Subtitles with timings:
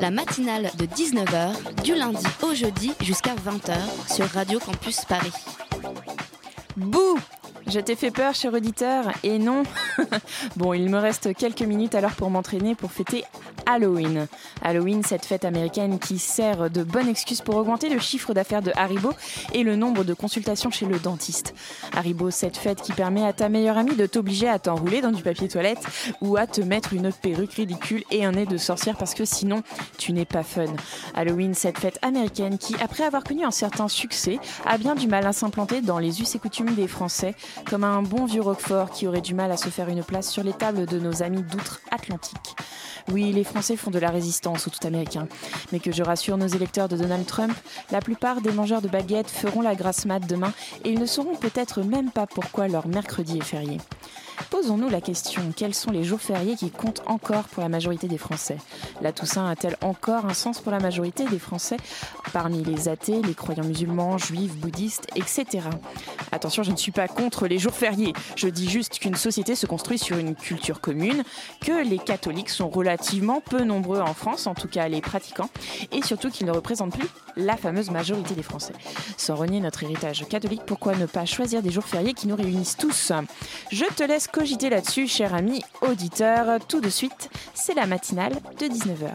[0.00, 3.74] La matinale de 19h, du lundi au jeudi jusqu'à 20h
[4.14, 5.32] sur Radio Campus Paris.
[6.76, 7.18] Bouh
[7.66, 9.62] Je t'ai fait peur, cher auditeur, et non.
[10.56, 13.24] bon, il me reste quelques minutes alors pour m'entraîner pour fêter
[13.70, 14.26] Halloween.
[14.62, 18.72] Halloween, cette fête américaine qui sert de bonne excuse pour augmenter le chiffre d'affaires de
[18.74, 19.12] Haribo
[19.52, 21.54] et le nombre de consultations chez le dentiste.
[21.94, 25.22] Haribo, cette fête qui permet à ta meilleure amie de t'obliger à t'enrouler dans du
[25.22, 25.78] papier toilette
[26.20, 29.62] ou à te mettre une perruque ridicule et un nez de sorcière parce que sinon,
[29.98, 30.64] tu n'es pas fun.
[31.14, 35.24] Halloween, cette fête américaine qui, après avoir connu un certain succès, a bien du mal
[35.28, 39.06] à s'implanter dans les us et coutumes des Français, comme un bon vieux Roquefort qui
[39.06, 42.56] aurait du mal à se faire une place sur les tables de nos amis d'outre-Atlantique.
[43.12, 45.28] Oui, les Français font de la résistance au tout américain.
[45.72, 47.54] Mais que je rassure nos électeurs de Donald Trump,
[47.90, 50.52] la plupart des mangeurs de baguettes feront la grasse mat demain
[50.84, 53.78] et ils ne sauront peut-être même pas pourquoi leur mercredi est férié.
[54.48, 58.18] Posons-nous la question, quels sont les jours fériés qui comptent encore pour la majorité des
[58.18, 58.56] Français?
[59.02, 61.76] La Toussaint a-t-elle encore un sens pour la majorité des Français
[62.32, 65.68] parmi les athées, les croyants musulmans, juifs, bouddhistes, etc.
[66.32, 68.12] Attention, je ne suis pas contre les jours fériés.
[68.36, 71.22] Je dis juste qu'une société se construit sur une culture commune,
[71.60, 75.50] que les catholiques sont relativement peu nombreux en France, en tout cas les pratiquants,
[75.92, 78.74] et surtout qu'ils ne représentent plus la fameuse majorité des Français.
[79.16, 82.76] Sans renier notre héritage catholique, pourquoi ne pas choisir des jours fériés qui nous réunissent
[82.76, 83.12] tous?
[83.70, 86.58] Je te laisse cogiter là-dessus, cher ami auditeur.
[86.66, 89.10] Tout de suite, c'est la matinale de 19h.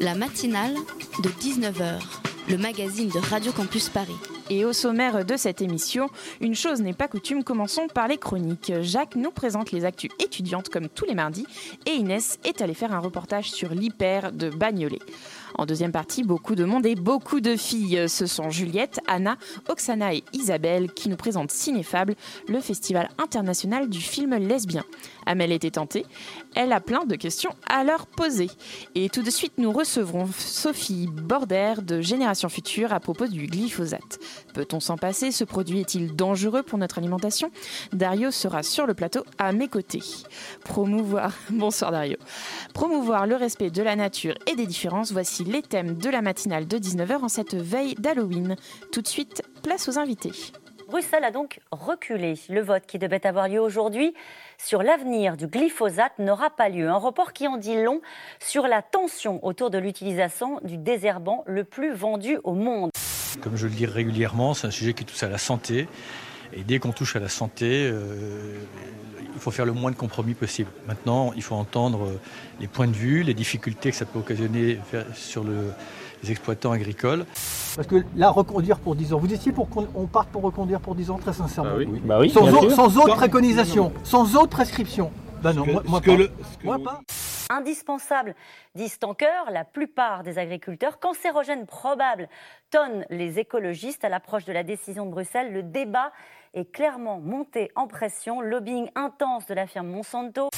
[0.00, 0.74] La matinale
[1.22, 2.00] de 19h,
[2.48, 4.16] le magazine de Radio Campus Paris.
[4.48, 6.08] Et au sommaire de cette émission,
[6.40, 8.72] une chose n'est pas coutume, commençons par les chroniques.
[8.80, 11.46] Jacques nous présente les actus étudiantes comme tous les mardis
[11.84, 15.00] et Inès est allée faire un reportage sur l'hyper de Bagnolet.
[15.58, 18.08] En deuxième partie, beaucoup de monde et beaucoup de filles.
[18.08, 19.36] Ce sont Juliette, Anna,
[19.68, 22.14] Oksana et Isabelle qui nous présentent Cinéfable,
[22.46, 24.84] le festival international du film lesbien.
[25.24, 26.04] Amel était tentée,
[26.56, 28.50] elle a plein de questions à leur poser.
[28.94, 34.18] Et tout de suite, nous recevrons Sophie Border de Génération Future à propos du glyphosate.
[34.54, 35.30] Peut-on s'en passer?
[35.30, 37.50] Ce produit est-il dangereux pour notre alimentation?
[37.92, 40.02] Dario sera sur le plateau à mes côtés.
[40.64, 42.16] Promouvoir, bonsoir Dario.
[42.72, 46.66] Promouvoir le respect de la nature et des différences, voici les thèmes de la matinale
[46.66, 48.56] de 19h en cette veille d'Halloween.
[48.92, 50.32] Tout de suite, place aux invités.
[50.88, 52.34] Bruxelles a donc reculé.
[52.48, 54.14] Le vote qui devait avoir lieu aujourd'hui
[54.58, 56.88] sur l'avenir du glyphosate n'aura pas lieu.
[56.88, 58.00] Un report qui en dit long
[58.40, 62.90] sur la tension autour de l'utilisation du désherbant le plus vendu au monde.
[63.42, 65.88] Comme je le dis régulièrement, c'est un sujet qui touche à la santé.
[66.52, 68.58] Et dès qu'on touche à la santé, euh,
[69.34, 70.70] il faut faire le moins de compromis possible.
[70.86, 72.20] Maintenant, il faut entendre euh,
[72.60, 74.78] les points de vue, les difficultés que ça peut occasionner
[75.14, 75.72] sur le-
[76.22, 77.26] les exploitants agricoles.
[77.76, 80.80] Parce que là, reconduire pour 10 ans, vous étiez pour qu'on on parte pour reconduire
[80.80, 81.72] pour 10 ans, très sincèrement
[82.04, 85.12] Bah oui, sans, au- autre Quand- préconisation, sans autre prescription.
[85.42, 86.16] Ben non, que- moi, pas.
[86.16, 86.30] le-
[86.64, 86.78] Moi.
[87.50, 88.34] Indispensable,
[88.74, 90.98] disent en chœur la plupart des agriculteurs.
[90.98, 92.28] Cancérogène probable,
[92.70, 95.52] tonnent les écologistes à l'approche de la décision de Bruxelles.
[95.52, 96.10] Le débat
[96.54, 98.40] est clairement monté en pression.
[98.40, 100.48] Lobbying intense de la firme Monsanto.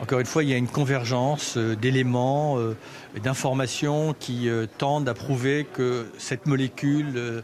[0.00, 2.76] Encore une fois, il y a une convergence euh, d'éléments, euh,
[3.14, 7.42] et d'informations qui euh, tendent à prouver que cette molécule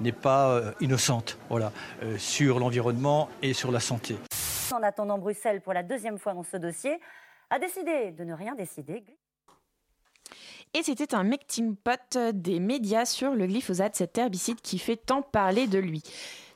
[0.00, 1.70] n'est pas innocente voilà,
[2.16, 4.16] sur l'environnement et sur la santé.
[4.72, 6.98] En attendant, Bruxelles, pour la deuxième fois dans ce dossier,
[7.50, 9.04] a décidé de ne rien décider.
[10.74, 15.20] Et c'était un melting pot des médias sur le glyphosate, cet herbicide qui fait tant
[15.22, 16.02] parler de lui.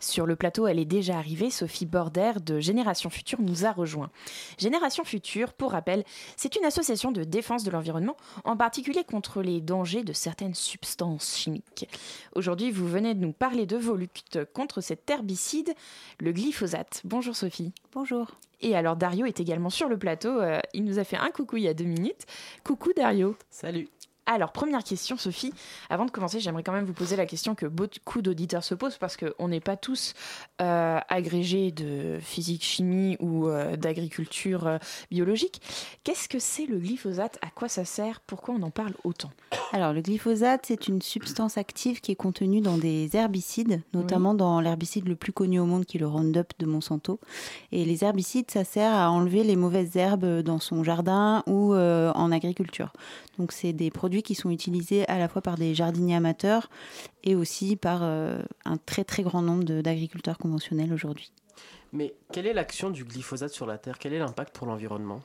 [0.01, 4.11] Sur le plateau, elle est déjà arrivée, Sophie Border de Génération Future nous a rejoint.
[4.59, 6.05] Génération Future, pour rappel,
[6.37, 11.37] c'est une association de défense de l'environnement, en particulier contre les dangers de certaines substances
[11.37, 11.89] chimiques.
[12.35, 15.75] Aujourd'hui, vous venez de nous parler de vos luttes contre cet herbicide,
[16.21, 17.03] le glyphosate.
[17.05, 17.73] Bonjour Sophie.
[17.93, 18.33] Bonjour.
[18.61, 21.59] Et alors Dario est également sur le plateau, euh, il nous a fait un coucou
[21.59, 22.25] il y a deux minutes.
[22.65, 23.37] Coucou Dario.
[23.51, 23.89] Salut.
[24.29, 25.53] Alors, première question, Sophie.
[25.89, 28.99] Avant de commencer, j'aimerais quand même vous poser la question que beaucoup d'auditeurs se posent
[28.99, 30.15] parce qu'on n'est pas tous
[30.61, 34.79] euh, agrégés de physique, chimie ou euh, d'agriculture euh,
[35.13, 35.63] biologique.
[36.03, 37.39] Qu'est-ce que c'est le glyphosate?
[37.41, 38.21] À quoi ça sert?
[38.21, 39.31] Pourquoi on en parle autant?
[39.73, 44.61] Alors, le glyphosate, c'est une substance active qui est contenue dans des herbicides, notamment dans
[44.61, 47.21] l'herbicide le plus connu au monde qui est le Roundup de Monsanto.
[47.71, 52.33] Et les herbicides, ça sert à enlever les mauvaises herbes dans son jardin ou en
[52.33, 52.93] agriculture.
[53.39, 56.69] Donc, c'est des produits qui sont utilisés à la fois par des jardiniers amateurs
[57.25, 61.33] et aussi par un très très grand nombre d'agriculteurs conventionnels aujourd'hui.
[61.93, 63.99] Mais quelle est l'action du glyphosate sur la Terre?
[63.99, 65.23] Quel est l'impact pour l'environnement?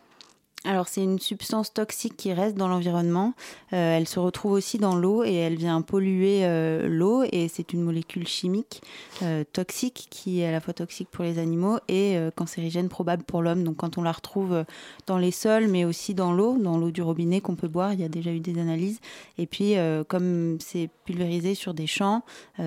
[0.64, 3.34] Alors c'est une substance toxique qui reste dans l'environnement.
[3.74, 7.74] Euh, elle se retrouve aussi dans l'eau et elle vient polluer euh, l'eau et c'est
[7.74, 8.84] une molécule chimique
[9.24, 13.42] euh, toxique qui est à la fois toxique pour les animaux et cancérigène probable pour
[13.42, 13.64] l'homme.
[13.64, 14.64] Donc quand on la retrouve
[15.08, 18.00] dans les sols mais aussi dans l'eau, dans l'eau du robinet qu'on peut boire, il
[18.00, 19.00] y a déjà eu des analyses.
[19.40, 19.76] Et puis
[20.08, 22.24] comme c'est pulvérisé sur des champs,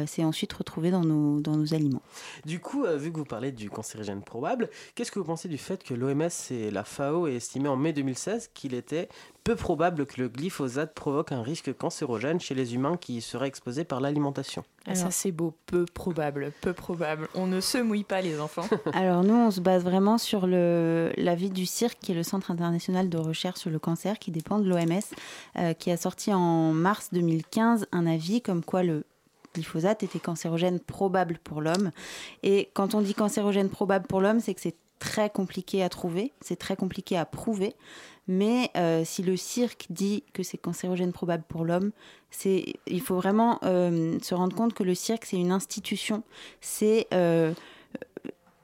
[0.07, 2.03] c'est ensuite retrouvé dans nos, dans nos aliments.
[2.45, 5.85] Du coup, vu que vous parlez du cancérigène probable, qu'est-ce que vous pensez du fait
[5.85, 9.09] que l'OMS et la FAO aient estimé en mai 2016 qu'il était
[9.45, 13.85] peu probable que le glyphosate provoque un risque cancérogène chez les humains qui seraient exposés
[13.85, 14.65] par l'alimentation.
[14.87, 17.29] Ah, ça c'est beau, peu probable, peu probable.
[17.35, 18.67] On ne se mouille pas les enfants.
[18.95, 23.11] Alors nous on se base vraiment sur l'avis du CIRC qui est le Centre international
[23.11, 25.01] de recherche sur le cancer qui dépend de l'OMS
[25.59, 29.05] euh, qui a sorti en mars 2015 un avis comme quoi le
[29.55, 31.93] glyphosate était cancérogène probable pour l'homme.
[32.43, 36.33] Et quand on dit cancérogène probable pour l'homme, c'est que c'est très compliqué à trouver,
[36.41, 37.75] c'est très compliqué à prouver.
[38.27, 41.91] Mais euh, si le cirque dit que c'est cancérogène probable pour l'homme,
[42.31, 46.23] c'est il faut vraiment euh, se rendre compte que le cirque c'est une institution,
[46.63, 47.53] c'est euh,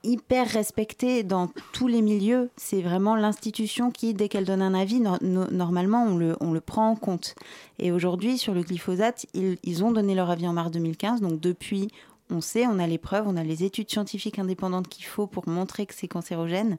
[0.02, 2.48] hyper respecté dans tous les milieux.
[2.56, 6.88] C'est vraiment l'institution qui, dès qu'elle donne un avis, normalement on le, on le prend
[6.88, 7.34] en compte.
[7.78, 11.38] Et aujourd'hui sur le glyphosate, ils, ils ont donné leur avis en mars 2015, donc
[11.38, 11.88] depuis
[12.30, 15.48] on sait, on a les preuves, on a les études scientifiques indépendantes qu'il faut pour
[15.48, 16.78] montrer que c'est cancérogène,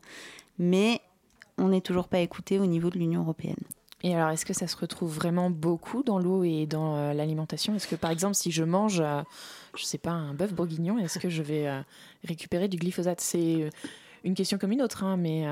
[0.57, 1.01] mais
[1.57, 3.55] on n'est toujours pas écouté au niveau de l'Union européenne.
[4.03, 7.75] Et alors, est-ce que ça se retrouve vraiment beaucoup dans l'eau et dans euh, l'alimentation?
[7.75, 9.21] Est-ce que, par exemple, si je mange, je euh,
[9.77, 11.81] je sais pas, un bœuf bourguignon, est-ce que je vais euh,
[12.23, 13.21] récupérer du glyphosate?
[13.21, 13.69] C'est
[14.23, 15.45] une question comme une autre, hein, mais...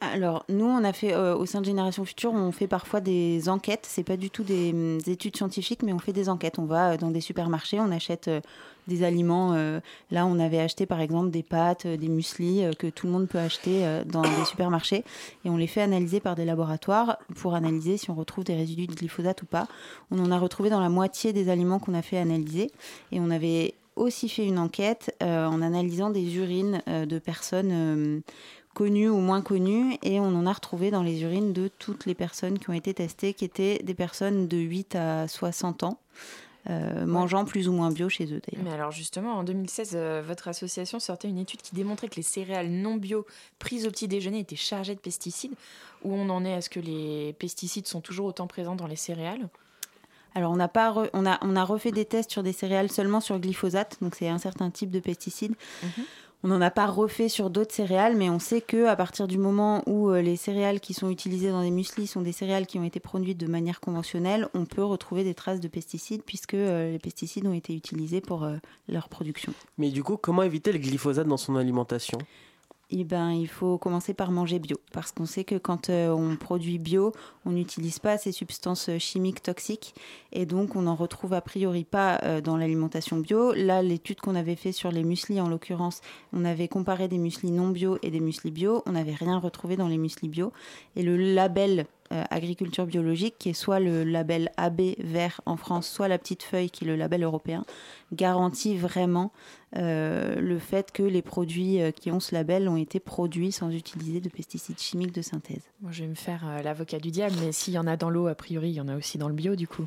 [0.00, 3.86] Alors, nous, on a fait, au sein de Génération Future, on fait parfois des enquêtes.
[3.88, 6.58] C'est pas du tout des, des, études scientifiques, mais on fait des enquêtes.
[6.58, 8.30] On va dans des supermarchés, on achète
[8.90, 9.54] des aliments.
[9.54, 9.80] Euh,
[10.10, 13.12] là, on avait acheté par exemple des pâtes, euh, des mueslis euh, que tout le
[13.12, 15.04] monde peut acheter dans des supermarchés
[15.44, 18.86] et on les fait analyser par des laboratoires pour analyser si on retrouve des résidus
[18.86, 19.68] de glyphosate ou pas.
[20.10, 22.70] On en a retrouvé dans la moitié des aliments qu'on a fait analyser
[23.12, 28.22] et on avait aussi fait une enquête en analysant des urines de personnes
[28.74, 32.14] connues ou moins connues et on en a retrouvé dans les urines de toutes les
[32.14, 35.98] personnes qui ont été testées qui étaient des personnes de 8 à 60 ans.
[36.68, 38.62] Euh, mangeant plus ou moins bio chez eux d'ailleurs.
[38.62, 42.22] Mais alors justement, en 2016, euh, votre association sortait une étude qui démontrait que les
[42.22, 43.24] céréales non bio
[43.58, 45.54] prises au petit déjeuner étaient chargées de pesticides.
[46.04, 46.50] Où on en est?
[46.50, 49.48] Est-ce que les pesticides sont toujours autant présents dans les céréales?
[50.34, 53.20] Alors, on a, pas on, a, on a refait des tests sur des céréales seulement
[53.20, 55.54] sur glyphosate, donc c'est un certain type de pesticide.
[55.82, 56.04] Mhm.
[56.42, 59.36] On n'en a pas refait sur d'autres céréales, mais on sait que à partir du
[59.36, 62.78] moment où euh, les céréales qui sont utilisées dans des mueslis sont des céréales qui
[62.78, 66.92] ont été produites de manière conventionnelle, on peut retrouver des traces de pesticides puisque euh,
[66.92, 68.56] les pesticides ont été utilisés pour euh,
[68.88, 69.52] leur production.
[69.76, 72.16] Mais du coup, comment éviter le glyphosate dans son alimentation?
[72.92, 74.76] Eh ben, il faut commencer par manger bio.
[74.92, 77.12] Parce qu'on sait que quand euh, on produit bio,
[77.44, 79.94] on n'utilise pas ces substances euh, chimiques toxiques.
[80.32, 83.52] Et donc, on n'en retrouve a priori pas euh, dans l'alimentation bio.
[83.52, 86.00] Là, l'étude qu'on avait fait sur les mueslis, en l'occurrence,
[86.32, 88.82] on avait comparé des mueslis non bio et des mueslis bio.
[88.86, 90.52] On n'avait rien retrouvé dans les mueslis bio.
[90.96, 96.08] Et le label agriculture biologique, qui est soit le label AB vert en France, soit
[96.08, 97.64] la petite feuille qui est le label européen,
[98.12, 99.32] garantit vraiment
[99.76, 103.70] euh, le fait que les produits euh, qui ont ce label ont été produits sans
[103.70, 105.62] utiliser de pesticides chimiques de synthèse.
[105.88, 108.26] Je vais me faire euh, l'avocat du diable, mais s'il y en a dans l'eau,
[108.26, 109.86] a priori, il y en a aussi dans le bio, du coup.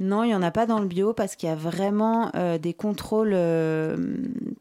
[0.00, 2.72] Non, il n'y en a pas dans le bio parce qu'il y a vraiment des
[2.72, 3.36] contrôles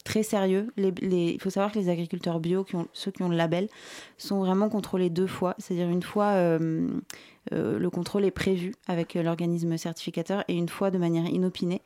[0.03, 0.67] très sérieux.
[0.77, 3.69] il faut savoir que les agriculteurs bio, ceux qui ont le label,
[4.17, 5.53] sont vraiment contrôlés deux fois.
[5.59, 6.57] C'est-à-dire une fois,
[7.51, 11.81] le contrôle est prévu avec l'organisme certificateur et une fois de manière inopinée.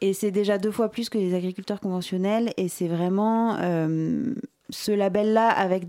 [0.00, 2.52] Et c'est déjà deux fois plus que les agriculteurs conventionnels.
[2.56, 4.34] Et c'est vraiment euh,
[4.70, 5.84] ce label-là avec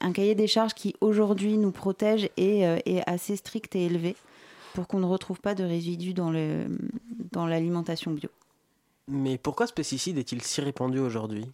[0.00, 4.16] un cahier des charges qui aujourd'hui nous protège et euh, est assez strict et élevé
[4.74, 6.66] pour qu'on ne retrouve pas de résidus dans, le,
[7.32, 8.28] dans l'alimentation bio.
[9.08, 11.46] Mais pourquoi ce pesticide est-il si répandu aujourd'hui?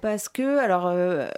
[0.00, 1.28] Parce que, alors, euh,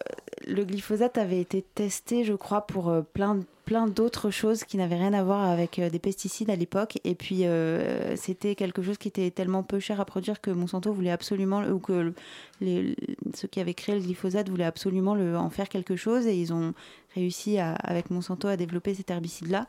[0.46, 4.96] le glyphosate avait été testé, je crois, pour plein de plein d'autres choses qui n'avaient
[4.96, 6.98] rien à voir avec euh, des pesticides à l'époque.
[7.04, 10.92] Et puis, euh, c'était quelque chose qui était tellement peu cher à produire que Monsanto
[10.92, 12.14] voulait absolument, ou que
[12.60, 12.96] les,
[13.34, 16.26] ceux qui avaient créé le glyphosate voulaient absolument le, en faire quelque chose.
[16.26, 16.72] Et ils ont
[17.16, 19.66] réussi avec Monsanto à développer cet herbicide-là.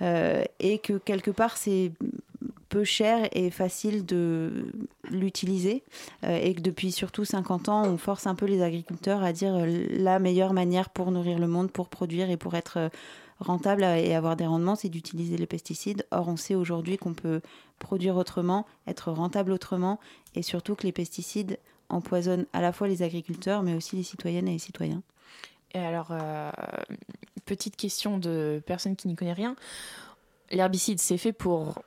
[0.00, 1.92] Euh, et que quelque part, c'est
[2.68, 4.72] peu cher et facile de
[5.10, 5.84] l'utiliser
[6.26, 10.18] et que depuis surtout 50 ans, on force un peu les agriculteurs à dire la
[10.18, 12.90] meilleure manière pour nourrir le monde, pour produire et pour être
[13.42, 16.06] rentable et avoir des rendements, c'est d'utiliser les pesticides.
[16.10, 17.40] Or, on sait aujourd'hui qu'on peut
[17.78, 19.98] produire autrement, être rentable autrement,
[20.34, 21.58] et surtout que les pesticides
[21.88, 25.02] empoisonnent à la fois les agriculteurs, mais aussi les citoyennes et les citoyens.
[25.74, 26.50] Et alors, euh,
[27.44, 29.56] petite question de personne qui n'y connaît rien.
[30.50, 31.82] L'herbicide, c'est fait pour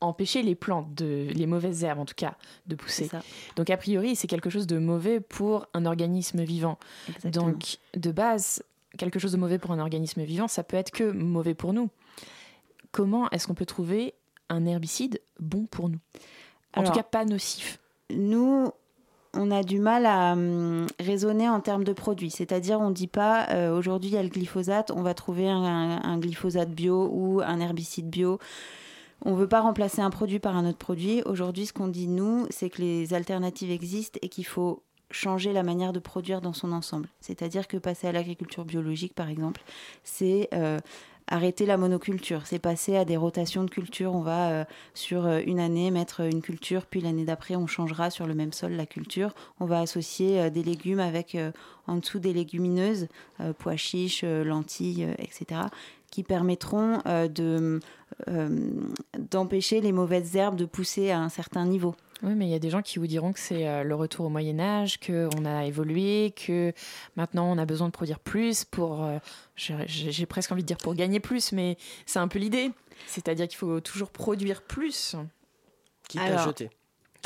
[0.00, 2.36] empêcher les plantes, de, les mauvaises herbes en tout cas,
[2.66, 3.08] de pousser.
[3.56, 6.78] Donc a priori, c'est quelque chose de mauvais pour un organisme vivant.
[7.24, 8.62] Donc de base,
[8.98, 11.90] quelque chose de mauvais pour un organisme vivant, ça peut être que mauvais pour nous.
[12.92, 14.14] Comment est-ce qu'on peut trouver
[14.48, 15.98] un herbicide bon pour nous?
[16.74, 17.78] En tout cas, pas nocif.
[18.10, 18.70] Nous,
[19.36, 22.30] on a du mal à hum, raisonner en termes de produits.
[22.30, 25.48] C'est-à-dire, on ne dit pas euh, aujourd'hui il y a le glyphosate, on va trouver
[25.48, 28.38] un, glyphosate bio ou un herbicide bio.
[29.24, 31.22] On ne veut pas remplacer un produit par un autre produit.
[31.24, 35.62] Aujourd'hui, ce qu'on dit, nous, c'est que les alternatives existent et qu'il faut changer la
[35.62, 37.08] manière de produire dans son ensemble.
[37.20, 39.62] C'est-à-dire que passer à l'agriculture biologique, par exemple,
[40.02, 40.80] c'est euh,
[41.28, 44.14] arrêter la monoculture, c'est passer à des rotations de culture.
[44.14, 44.64] On va euh,
[44.94, 48.52] sur euh, une année mettre une culture, puis l'année d'après on changera sur le même
[48.52, 49.34] sol la culture.
[49.58, 51.36] On va associer euh, des légumes avec
[51.86, 53.08] en dessous des légumineuses,
[53.58, 55.60] pois chiches, lentilles, etc.,
[56.10, 57.80] qui permettront de
[59.30, 61.94] d'empêcher les mauvaises herbes de pousser à un certain niveau.
[62.22, 64.26] Oui, mais il y a des gens qui vous diront que c'est euh, le retour
[64.26, 66.72] au Moyen Âge, qu'on a évolué, que
[67.14, 69.18] maintenant on a besoin de produire plus pour, euh,
[69.56, 72.72] j'ai presque envie de dire pour gagner plus, mais c'est un peu l'idée.
[73.06, 75.14] C'est-à-dire qu'il faut toujours produire plus.
[76.08, 76.70] Quitte à jeter.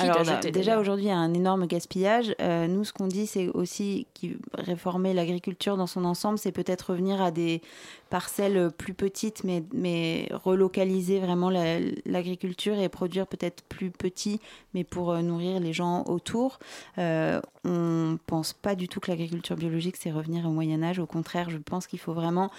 [0.00, 2.34] Alors, déjà aujourd'hui, il y a un énorme gaspillage.
[2.40, 4.06] Euh, nous, ce qu'on dit, c'est aussi
[4.54, 7.62] réformer l'agriculture dans son ensemble, c'est peut-être revenir à des
[8.08, 14.40] parcelles plus petites, mais, mais relocaliser vraiment l'agriculture et produire peut-être plus petit,
[14.74, 16.58] mais pour euh, nourrir les gens autour.
[16.98, 20.98] Euh, on pense pas du tout que l'agriculture biologique, c'est revenir au Moyen Âge.
[20.98, 22.50] Au contraire, je pense qu'il faut vraiment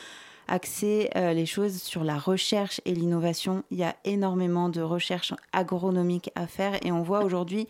[0.51, 3.63] axer euh, les choses sur la recherche et l'innovation.
[3.71, 7.67] Il y a énormément de recherche agronomique à faire et on voit aujourd'hui,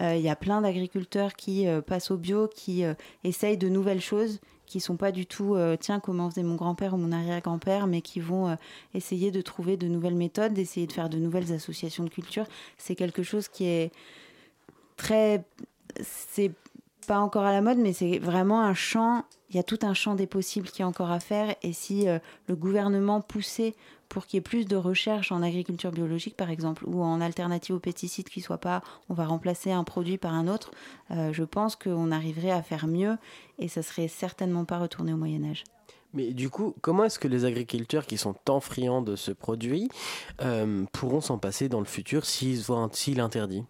[0.00, 2.84] euh, il y a plein d'agriculteurs qui euh, passent au bio, qui
[3.22, 6.96] essayent de nouvelles choses qui sont pas du tout tiens comment faisait mon grand-père ou
[6.96, 8.56] mon arrière-grand-père mais qui vont
[8.94, 12.46] essayer de trouver de nouvelles méthodes d'essayer de faire de nouvelles associations de culture
[12.78, 13.92] c'est quelque chose qui est
[14.96, 15.44] très
[16.00, 16.52] c'est
[17.06, 19.24] pas encore à la mode, mais c'est vraiment un champ.
[19.50, 21.54] Il y a tout un champ des possibles qui est encore à faire.
[21.62, 23.74] Et si euh, le gouvernement poussait
[24.08, 27.76] pour qu'il y ait plus de recherche en agriculture biologique, par exemple, ou en alternative
[27.76, 30.70] aux pesticides qui soient pas, on va remplacer un produit par un autre,
[31.10, 33.16] euh, je pense qu'on arriverait à faire mieux
[33.58, 35.64] et ça serait certainement pas retourné au Moyen Âge.
[36.14, 39.88] Mais du coup, comment est-ce que les agriculteurs qui sont tant friands de ce produit
[40.42, 43.64] euh, pourront s'en passer dans le futur s'ils voient s'il interdit?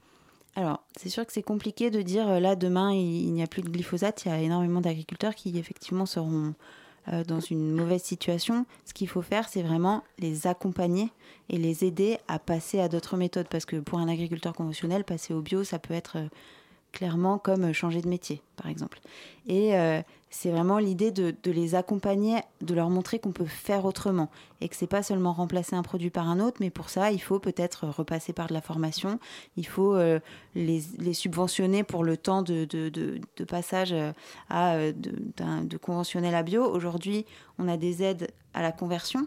[0.55, 3.63] Alors, c'est sûr que c'est compliqué de dire euh, là demain il, n'y a plus
[3.63, 4.25] de glyphosate.
[4.25, 6.55] Il y a énormément d'agriculteurs qui effectivement seront
[7.09, 8.67] euh, dans une mauvaise situation.
[8.85, 11.11] Ce qu'il faut faire, c'est vraiment les accompagner
[11.49, 13.49] et les aider à passer à d'autres méthodes.
[13.49, 16.29] Parce que pour un agriculteur conventionnel, passer au bio, ça peut être euh,
[16.93, 19.01] clairement comme changer de métier, par exemple.
[19.47, 19.75] Et
[20.33, 24.31] c'est vraiment l'idée de, les accompagner, de leur montrer qu'on peut faire autrement.
[24.63, 27.21] Et que c'est pas seulement remplacer un produit par un autre, mais pour ça, il
[27.21, 29.21] faut peut-être repasser par de la formation,
[29.57, 30.21] il faut euh,
[30.55, 30.81] les,
[31.13, 34.13] subventionner pour le temps de, passage euh,
[34.49, 36.65] à, euh, de, conventionnel à bio.
[36.65, 37.27] Aujourd'hui,
[37.59, 39.27] on a des aides à la conversion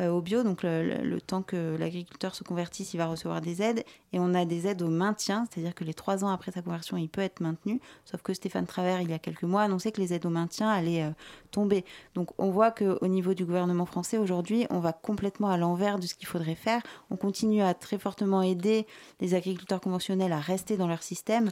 [0.00, 4.18] au bio, donc le, temps que l'agriculteur se convertisse, il va recevoir des aides, et
[4.18, 7.08] on a des aides au maintien, c'est-à-dire que les trois ans après sa conversion, il
[7.08, 10.00] peut être maintenu, sauf que Stéphane Travers, il y a quelques mois, a annoncé que
[10.00, 11.10] les aides au maintien allait euh,
[11.52, 11.84] tomber.
[12.16, 16.08] Donc on voit qu'au niveau du gouvernement français aujourd'hui, on va complètement à l'envers de
[16.08, 16.82] ce qu'il faudrait faire.
[17.08, 18.88] On continue à très fortement aider
[19.20, 21.50] les agriculteurs conventionnels à rester dans leur système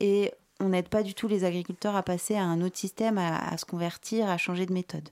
[0.00, 3.54] et on n'aide pas du tout les agriculteurs à passer à un autre système, à
[3.58, 5.10] se convertir, à changer de méthode.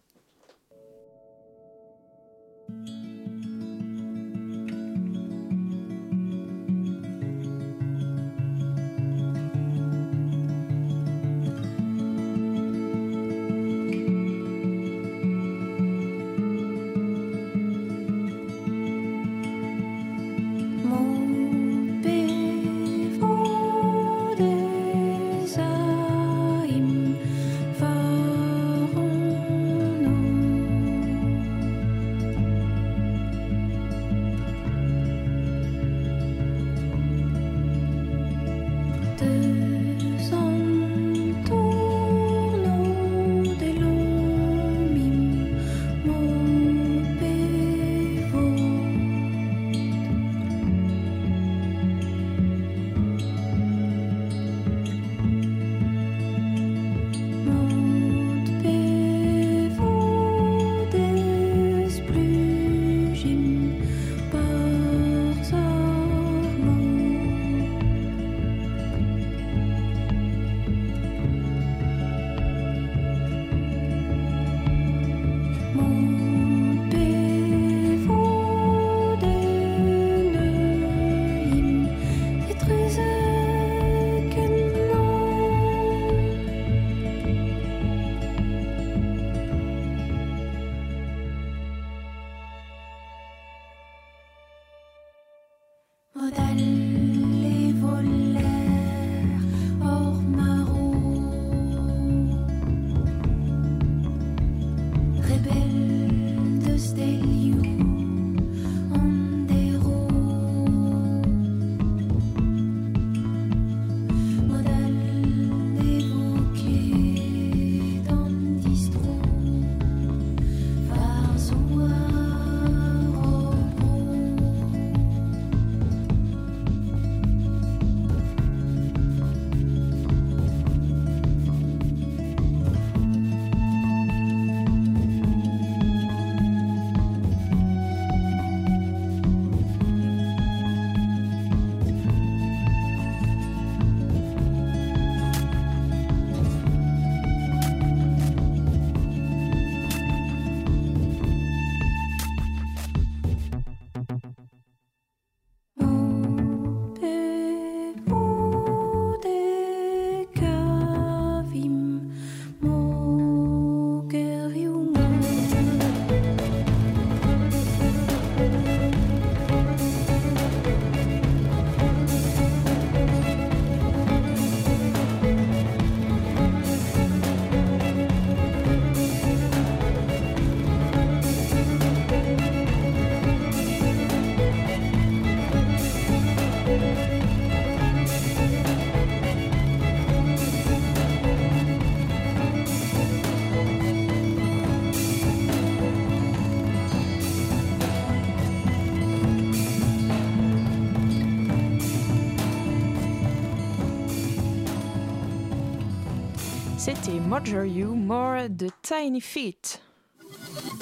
[207.03, 209.81] C'était Mojo You More de Tiny Feet.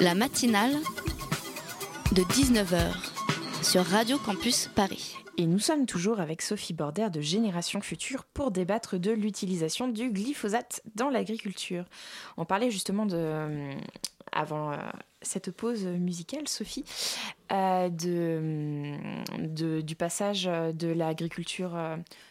[0.00, 0.72] La matinale
[2.12, 2.92] de 19h
[3.62, 5.14] sur Radio Campus Paris.
[5.37, 10.11] Et nous sommes toujours avec Sophie Border de Génération Future pour débattre de l'utilisation du
[10.11, 11.85] glyphosate dans l'agriculture.
[12.37, 13.72] On parlait justement de, euh,
[14.33, 14.76] avant euh,
[15.22, 16.85] cette pause musicale, Sophie,
[17.52, 18.96] euh, de,
[19.38, 21.78] de, du passage de l'agriculture,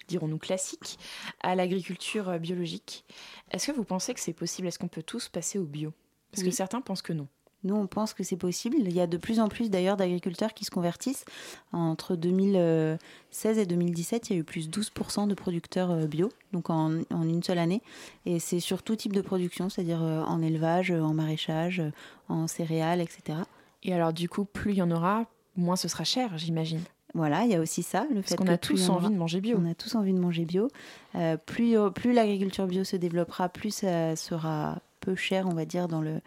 [0.07, 0.99] dirons-nous, classique
[1.41, 3.05] à l'agriculture biologique.
[3.51, 4.67] Est-ce que vous pensez que c'est possible?
[4.67, 5.93] Est-ce qu'on peut tous passer au bio?
[6.31, 7.27] Parce que certains pensent que non.
[7.63, 8.77] Nous, on pense que c'est possible.
[8.79, 11.25] Il y a de plus en plus d'ailleurs d'agriculteurs qui se convertissent.
[11.71, 16.69] Entre 2016 et 2017, il y a eu plus 12% de producteurs euh, bio, donc
[16.69, 17.81] en, en une seule année.
[18.25, 21.81] Et c'est sur tout type de production, c'est-à-dire euh, en élevage, euh, en maraîchage,
[22.29, 23.39] en céréales, etc.
[23.83, 26.83] Et alors, du coup, plus il y en aura, moins ce sera cher, j'imagine.
[27.17, 29.09] Voilà, il y a aussi ça, le Parce fait qu'on que a tous en envie
[29.09, 29.57] de manger bio.
[29.59, 30.67] On a tous envie de manger bio.
[31.15, 35.65] Euh, plus euh, plus l'agriculture bio se développera, plus ça sera peu cher, on va
[35.65, 36.21] dire, dans le.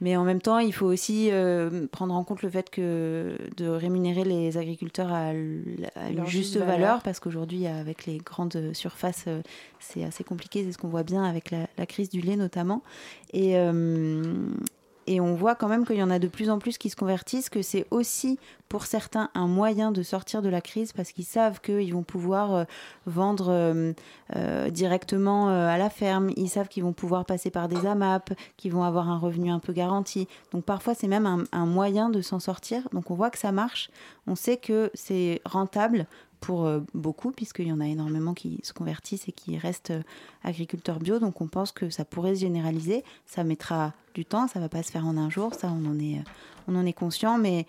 [0.00, 3.66] Mais en même temps, il faut aussi euh, prendre en compte le fait que de
[3.66, 5.76] rémunérer les agriculteurs à, à une
[6.14, 7.02] Leur juste valeur, valeur.
[7.02, 9.24] parce qu'aujourd'hui, avec les grandes surfaces,
[9.80, 10.62] c'est assez compliqué.
[10.64, 12.82] C'est ce qu'on voit bien avec la, la crise du lait notamment.
[13.32, 14.22] Et, euh,
[15.06, 16.96] et on voit quand même qu'il y en a de plus en plus qui se
[16.96, 18.38] convertissent, que c'est aussi
[18.68, 22.54] pour certains un moyen de sortir de la crise parce qu'ils savent qu'ils vont pouvoir
[22.54, 22.64] euh,
[23.06, 23.92] vendre euh,
[24.34, 28.72] euh, directement à la ferme, ils savent qu'ils vont pouvoir passer par des AMAP, qu'ils
[28.72, 30.26] vont avoir un revenu un peu garanti.
[30.52, 32.88] Donc parfois c'est même un moyen de s'en sortir.
[32.92, 33.90] Donc on voit que ça marche,
[34.26, 36.06] on sait que c'est rentable
[36.46, 40.02] pour euh, beaucoup, puisqu'il y en a énormément qui se convertissent et qui restent euh,
[40.44, 41.18] agriculteurs bio.
[41.18, 43.02] Donc on pense que ça pourrait se généraliser.
[43.24, 45.98] Ça mettra du temps, ça va pas se faire en un jour, ça on en
[45.98, 47.66] est, euh, on en est conscient, mais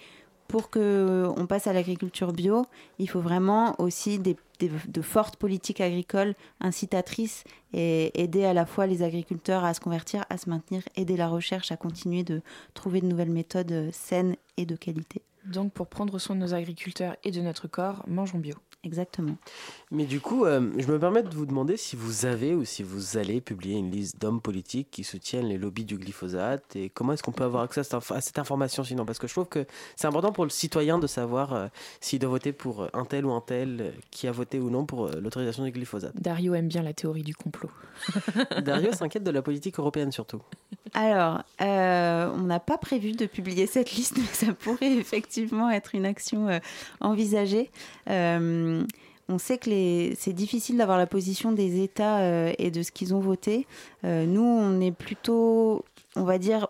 [0.47, 2.67] pour que on passe à l'agriculture bio,
[2.99, 9.01] il faut vraiment aussi de fortes politiques agricoles incitatrices et aider à la fois les
[9.01, 12.43] agriculteurs à se convertir, à se maintenir, aider la recherche à continuer de
[12.75, 15.23] trouver de nouvelles méthodes saines et de qualité.
[15.47, 18.55] Donc, pour prendre soin de nos agriculteurs et de notre corps, mangeons bio.
[18.83, 19.35] Exactement.
[19.91, 22.83] Mais du coup, euh, je me permets de vous demander si vous avez ou si
[22.83, 27.11] vous allez publier une liste d'hommes politiques qui soutiennent les lobbies du glyphosate et comment
[27.13, 29.03] est-ce qu'on peut avoir accès à cette, inf- à cette information sinon?
[29.05, 31.67] Parce que je trouve que c'est important pour le citoyen de savoir euh,
[31.99, 34.69] s'il doit voter pour euh, un tel ou un tel, euh, qui a voté ou
[34.69, 36.13] non pour l'autorisation du glyphosate.
[36.15, 37.71] Dario aime bien la théorie du complot.
[38.63, 40.41] Dario s'inquiète de la politique européenne surtout.
[40.93, 45.93] Alors, euh, on n'a pas prévu de publier cette liste, mais ça pourrait effectivement être
[45.95, 46.59] une action euh,
[47.01, 47.69] envisagée.
[48.09, 48.66] Euh,
[49.29, 53.13] on sait que c'est difficile d'avoir la position des États euh, et de ce qu'ils
[53.13, 53.67] ont voté.
[54.05, 55.83] Euh, nous, on est plutôt,
[56.15, 56.67] on va dire,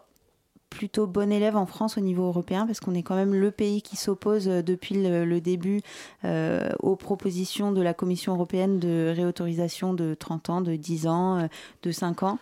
[0.70, 3.82] plutôt bon élève en France au niveau européen parce qu'on est quand même le pays
[3.82, 5.82] qui s'oppose euh, depuis le, début
[6.26, 11.38] euh, aux propositions de la Commission européenne de réautorisation de 30 ans, de 10 ans,
[11.40, 11.48] euh,
[11.84, 12.40] de 5 ans.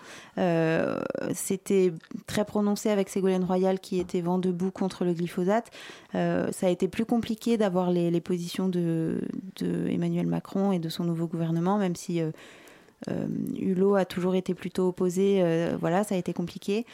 [1.33, 1.93] C'était
[2.27, 5.71] très prononcé avec Ségolène Royal qui était vent debout contre le glyphosate.
[6.13, 9.21] Ça a été plus compliqué d'avoir les, positions de,
[9.57, 12.21] de Emmanuel Macron et de son nouveau gouvernement, même si
[13.07, 15.43] Hulot a toujours été plutôt opposé.
[15.79, 16.85] voilà, ça a été compliqué.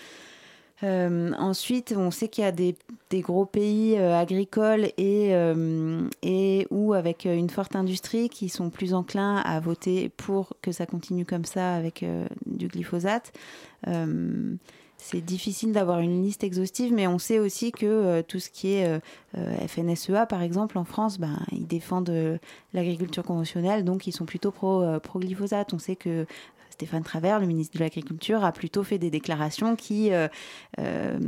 [0.84, 2.76] Euh, ensuite, on sait qu'il y a des,
[3.13, 8.94] gros pays euh, agricoles et, euh, et ou avec une forte industrie qui sont plus
[8.94, 12.06] enclins à voter pour que ça continue comme ça avec
[12.46, 13.32] du glyphosate.
[15.04, 19.02] C'est difficile d'avoir une liste exhaustive, mais on sait aussi que tout ce qui est
[19.34, 22.39] FNSEA, par exemple, en France, ben, ils défendent
[22.74, 25.74] l'agriculture conventionnelle, donc ils sont plutôt pro, pro-glyphosate.
[25.74, 26.28] On sait que
[26.82, 30.28] Stéphane Travers, le ministre de l'Agriculture, a plutôt fait des déclarations qui euh,
[30.80, 31.20] euh,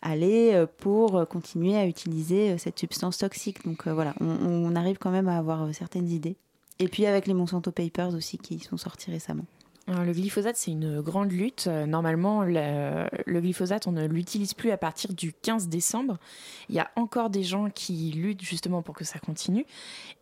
[0.00, 3.66] allaient euh, pour continuer à utiliser cette substance toxique.
[3.66, 6.36] Donc voilà, on, arrive quand même à avoir certaines idées.
[6.78, 9.44] Et puis avec les Monsanto Papers aussi qui sont sortis récemment.
[9.90, 11.64] Alors, le glyphosate, c'est une grande lutte.
[11.66, 16.18] Euh, Normalement, le, le glyphosate, on ne l'utilise plus à partir du 15 décembre.
[16.68, 19.64] Il y a encore des gens qui luttent justement pour que ça continue.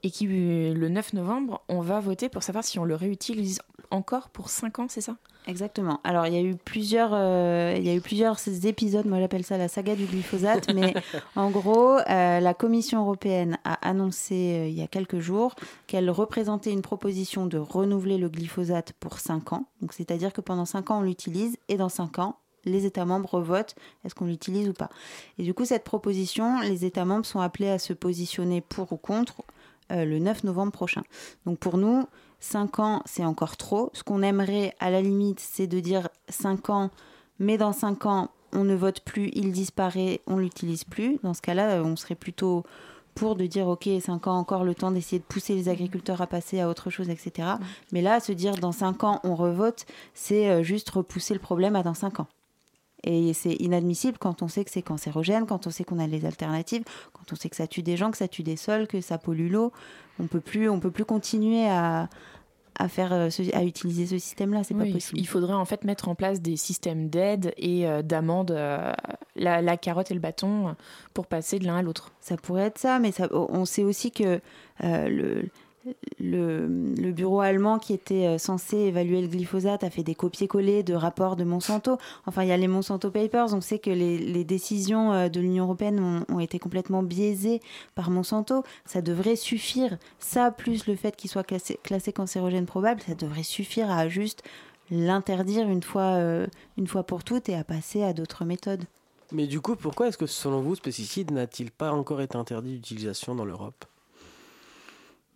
[0.04, 3.60] Et qui, euh, le 9 novembre, on va voter pour savoir si on le réutilise
[3.90, 5.16] encore pour 5 ans, c'est ça?
[5.48, 6.00] Exactement.
[6.02, 9.06] Alors il y a eu plusieurs, euh, il y a eu plusieurs ces épisodes.
[9.06, 10.68] Moi j'appelle ça la saga du glyphosate.
[10.74, 10.94] mais
[11.36, 15.54] en gros, euh, la Commission européenne a annoncé euh, il y a quelques jours
[15.86, 19.66] qu'elle représentait une proposition de renouveler le glyphosate pour 5 ans.
[19.80, 23.40] Donc c'est-à-dire que pendant 5 ans on l'utilise et dans 5 ans les États membres
[23.40, 24.90] votent est-ce qu'on l'utilise ou pas.
[25.38, 28.96] Et du coup cette proposition, les États membres sont appelés à se positionner pour ou
[28.96, 29.42] contre
[29.90, 31.02] le 9 novembre prochain.
[31.44, 32.08] Donc pour nous,
[32.40, 33.90] 5 ans, c'est encore trop.
[33.92, 36.90] Ce qu'on aimerait, à la limite, c'est de dire 5 ans,
[37.38, 41.18] mais dans 5 ans, on ne vote plus, il disparaît, on l'utilise plus.
[41.22, 42.64] Dans ce cas-là, euh, on serait plutôt
[43.14, 46.26] pour de dire, OK, 5 ans encore le temps d'essayer de pousser les agriculteurs à
[46.26, 47.48] passer à autre chose, etc.
[47.92, 51.76] Mais là, se dire, dans 5 ans, on revote, c'est euh, juste repousser le problème
[51.76, 52.28] à dans 5 ans.
[53.06, 56.26] Et c'est inadmissible quand on sait que c'est cancérogène, quand on sait qu'on a les
[56.26, 59.00] alternatives, quand on sait que ça tue des gens, que ça tue des sols, que
[59.00, 59.72] ça pollue l'eau.
[60.18, 62.08] On peut plus, on peut plus continuer à,
[62.78, 64.64] à faire, euh, à utiliser ce système-là.
[64.64, 65.20] C'est Oui, pas possible.
[65.20, 68.92] Il faudrait en fait mettre en place des systèmes d'aide et euh, d'amende, euh,
[69.36, 70.74] la, la carotte et le bâton,
[71.14, 72.10] pour passer de l'un à l'autre.
[72.20, 74.40] Ça pourrait être ça, mais ça, on sait aussi que
[74.82, 75.48] euh, le,
[76.18, 80.94] le, bureau allemand qui était euh, censé évaluer le glyphosate a fait des copier-coller de
[80.94, 81.98] rapports de Monsanto.
[82.26, 83.54] Enfin, il y a les Monsanto Papers.
[83.54, 87.60] On sait que les, décisions euh, de l'Union européenne ont, été complètement biaisées
[87.94, 88.62] par Monsanto.
[88.84, 89.98] Ça devrait suffire.
[90.18, 94.42] Ça, plus le fait qu'il soit classé, classé cancérogène probable, ça devrait suffire à juste
[94.90, 96.46] l'interdire une euh,
[96.76, 98.84] une fois pour toutes et à passer à d'autres méthodes.
[99.32, 102.76] Mais du coup, pourquoi est-ce que selon vous, ce pesticide n'a-t-il pas encore été interdit
[102.76, 103.84] d'utilisation dans l'Europe?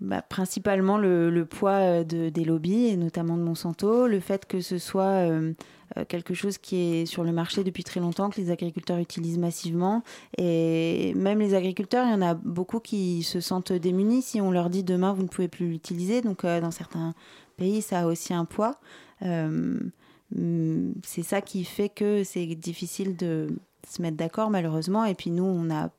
[0.00, 4.62] Bah, principalement le, poids euh, de, des lobbies, et notamment de Monsanto, le fait que
[4.62, 5.52] ce soit euh,
[5.98, 9.36] euh, quelque chose qui est sur le marché depuis très longtemps, que les agriculteurs utilisent
[9.36, 10.02] massivement.
[10.38, 14.50] Et même les agriculteurs, il y en a beaucoup qui se sentent démunis si on
[14.50, 16.22] leur dit demain vous ne pouvez plus l'utiliser.
[16.22, 17.14] Donc dans certains
[17.58, 18.76] pays, ça a aussi un poids.
[19.20, 23.48] C'est ça qui fait que c'est difficile de
[23.86, 25.04] se mettre d'accord malheureusement.
[25.04, 25.90] Et puis nous, on a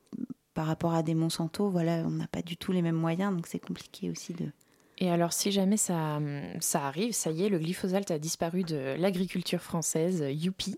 [0.54, 3.46] par rapport à des Monsanto, voilà, on n'a pas du tout les mêmes moyens, donc
[3.46, 4.46] c'est compliqué aussi de.
[4.98, 6.20] Et alors, si jamais ça,
[6.60, 10.76] ça arrive, ça y est, le glyphosate a disparu de l'agriculture française, youpi.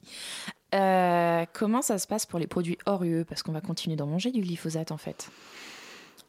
[0.74, 4.30] Euh, comment ça se passe pour les produits hors Parce qu'on va continuer d'en manger
[4.30, 5.30] du glyphosate en fait.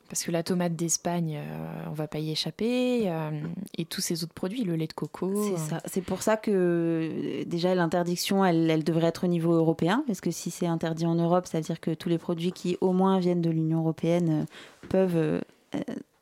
[0.09, 3.09] Parce que la tomate d'Espagne, euh, on va pas y échapper.
[3.09, 3.31] euh,
[3.77, 5.33] et tous ces autres produits, le lait de coco.
[5.43, 5.81] C'est euh, ça.
[5.85, 10.31] C'est pour ça que déjà l'interdiction, elle, elle devrait être au niveau européen, parce que
[10.31, 13.19] si c'est interdit en Europe, ça veut dire que tous les produits qui au moins
[13.19, 14.45] viennent de l'Union européenne
[14.89, 15.41] peuvent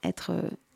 [0.04, 0.32] être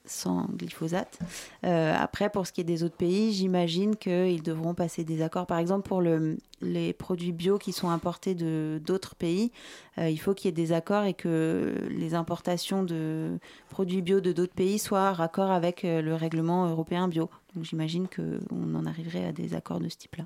[0.08, 1.20] sans glyphosate.
[1.66, 5.46] Euh, après, pour ce qui est des autres pays, j'imagine qu'ils devront passer des accords.
[5.46, 9.52] Par exemple, pour le, les produits bio qui sont importés de d'autres pays,
[9.98, 13.40] euh, il faut qu'il y ait des accords et que les importations de
[13.70, 17.30] produits bio de d'autres pays soient raccord avec euh, le règlement européen bio.
[17.56, 20.26] Donc j'imagine qu'on en arriverait à des accords de ce type-là.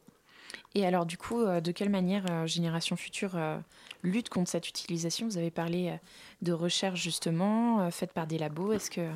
[0.74, 3.58] Et alors, du coup, euh, de quelle manière euh, Génération Future euh,
[4.04, 5.28] lutte contre cette utilisation?
[5.28, 5.94] Vous avez parlé
[6.42, 8.72] de recherche justement, faite par des labos.
[8.72, 9.08] Est-ce que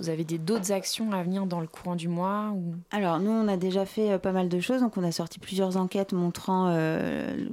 [0.00, 2.52] vous avez d'autres actions à venir dans le courant du mois.
[2.90, 4.80] Alors nous, on a déjà fait pas mal de choses.
[4.80, 6.74] Donc on a sorti plusieurs enquêtes montrant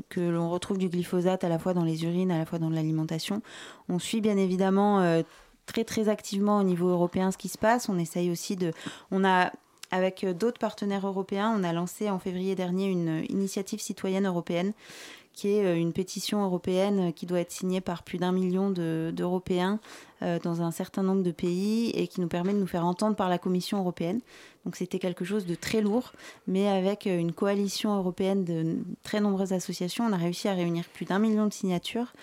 [0.09, 2.71] que l'on retrouve du glyphosate à la fois dans les urines, à la fois dans
[2.71, 3.43] l'alimentation.
[3.87, 5.21] On suit bien évidemment
[5.67, 7.87] très très activement au niveau européen ce qui se passe.
[7.87, 8.73] On essaye aussi de...
[9.11, 9.51] On a
[9.91, 14.73] avec euh, d'autres partenaires européens, on a lancé en février dernier une initiative citoyenne européenne
[15.33, 19.79] qui est une pétition européenne qui doit être signée par plus d'un million d'Européens
[20.19, 23.29] dans un certain nombre de pays et qui nous permet de nous faire entendre par
[23.29, 24.19] la Commission européenne.
[24.69, 26.11] Donc c'était quelque chose de très lourd,
[26.45, 31.05] mais avec une coalition européenne de très nombreuses associations, on a réussi à réunir plus
[31.05, 32.13] d'un million de signatures,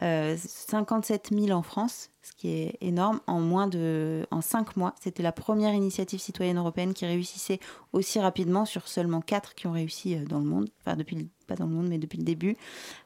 [0.00, 4.94] 57 000 en France, ce qui est énorme, en moins de en cinq mois.
[5.00, 7.58] C'était la première initiative citoyenne européenne qui réussissait
[7.94, 11.66] aussi rapidement sur seulement quatre qui ont réussi dans le monde, enfin depuis pas dans
[11.66, 12.56] le monde, mais depuis le début,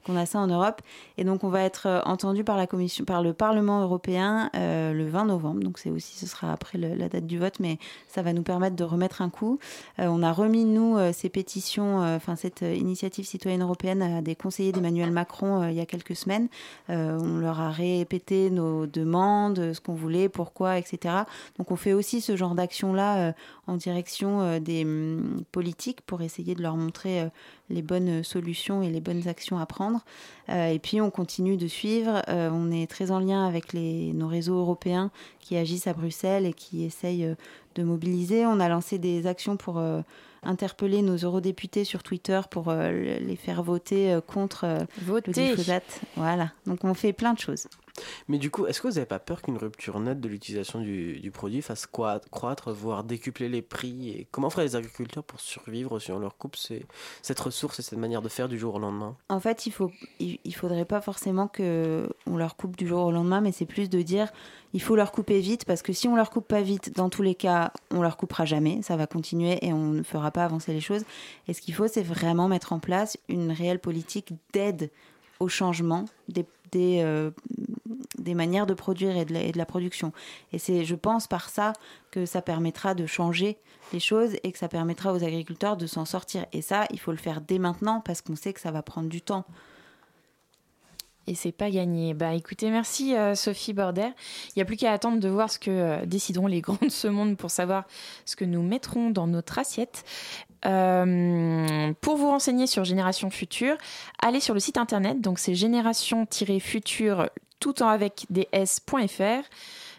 [0.05, 0.81] qu'on a ça en Europe.
[1.17, 4.93] Et donc, on va être euh, entendu par la Commission, par le Parlement européen euh,
[4.93, 5.61] le 20 novembre.
[5.61, 8.77] Donc, c'est aussi, ce sera après la date du vote, mais ça va nous permettre
[8.77, 9.59] de remettre un coup.
[9.99, 14.73] Euh, on a remis nous ces pétitions, enfin cette initiative citoyenne européenne à des conseillers
[14.73, 16.49] d'Emmanuel Macron il y a quelques semaines.
[16.89, 21.15] on leur a répété nos demandes, ce qu'on voulait, pourquoi, etc.
[21.59, 23.35] Donc, on fait aussi ce genre d'action là
[23.67, 27.29] en direction des hum, politiques pour essayer de leur montrer
[27.71, 30.05] les bonnes solutions et les bonnes actions à prendre.
[30.49, 32.23] Euh, et puis on continue de suivre.
[32.29, 36.47] Euh, on est très en lien avec les, nos réseaux européens qui agissent à Bruxelles
[36.47, 37.35] et qui essayent euh,
[37.79, 38.45] de mobiliser.
[38.45, 39.83] On a lancé des actions pour
[40.43, 45.31] interpeller nos eurodéputés sur Twitter pour les faire voter contre voter.
[45.31, 46.01] le glyphosate.
[46.17, 46.53] Voilà.
[46.67, 47.67] Donc on fait plein de choses.
[48.29, 51.31] Mais du coup, est-ce que vous n'avez pas peur qu'une rupture nette de l'utilisation du,
[51.33, 56.11] produit fasse croître, voire décupler les prix et Comment feraient les agriculteurs pour survivre si
[56.13, 59.17] on leur coupe cette ressource et cette manière de faire du jour au lendemain?
[59.29, 63.13] En fait, il faut, il, faudrait pas forcément que on leur coupe du jour au
[63.13, 64.29] lendemain, mais c'est plus de dire
[64.75, 67.23] il faut leur couper vite parce que si on leur coupe pas vite, dans tous
[67.23, 70.73] les cas, on leur coupera jamais, ça va continuer et on ne fera pas avancer
[70.73, 71.05] les choses.
[71.47, 74.91] Et ce qu'il faut, c'est vraiment mettre en place une réelle politique d'aide
[75.41, 77.31] au changement des, des, euh,
[78.19, 80.13] des manières de produire et de, la, production.
[80.53, 81.73] Et c'est, je pense, par ça
[82.11, 83.59] que ça permettra de changer
[83.93, 86.45] les choses et que ça permettra aux agriculteurs de s'en sortir.
[86.53, 89.09] Et ça, il faut le faire dès maintenant parce qu'on sait que ça va prendre
[89.09, 89.45] du temps
[91.29, 92.15] et c'est pas gagné.
[92.15, 94.09] Bah écoutez, merci euh, Sophie Border.
[94.49, 96.89] Il n'y a plus qu'à attendre de voir ce que euh, décideront les grands de
[96.89, 97.85] ce monde pour savoir
[98.25, 100.05] ce que nous mettrons dans notre assiette.
[100.65, 103.77] Euh, pour vous renseigner sur Génération Future,
[104.23, 107.29] allez sur le site internet, donc c'est génération-future
[107.61, 109.43] tout en avec des s.fr.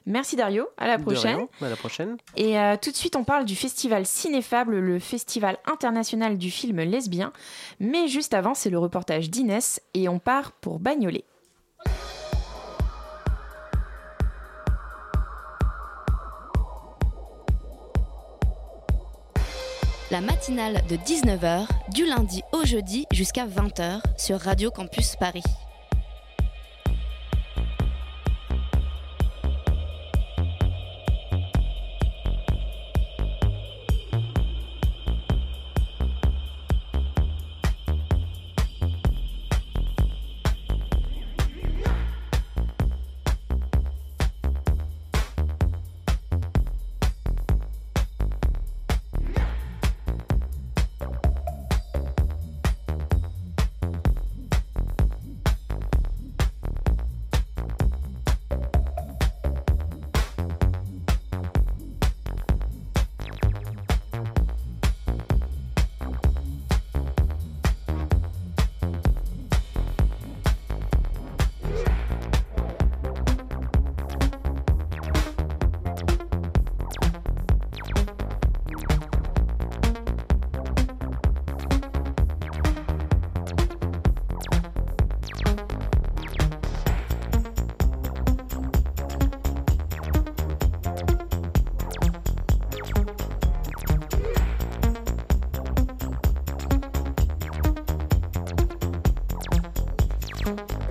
[0.06, 1.46] Merci Dario, à la prochaine.
[1.62, 2.18] à la prochaine.
[2.36, 6.82] Et euh, tout de suite, on parle du festival Cinéfable, le festival international du film
[6.82, 7.32] lesbien.
[7.80, 11.26] Mais juste avant, c'est le reportage d'Inès et on part pour Bagnolet.
[20.12, 25.44] La matinale de 19h, du lundi au jeudi jusqu'à 20h sur Radio Campus Paris.
[100.50, 100.89] you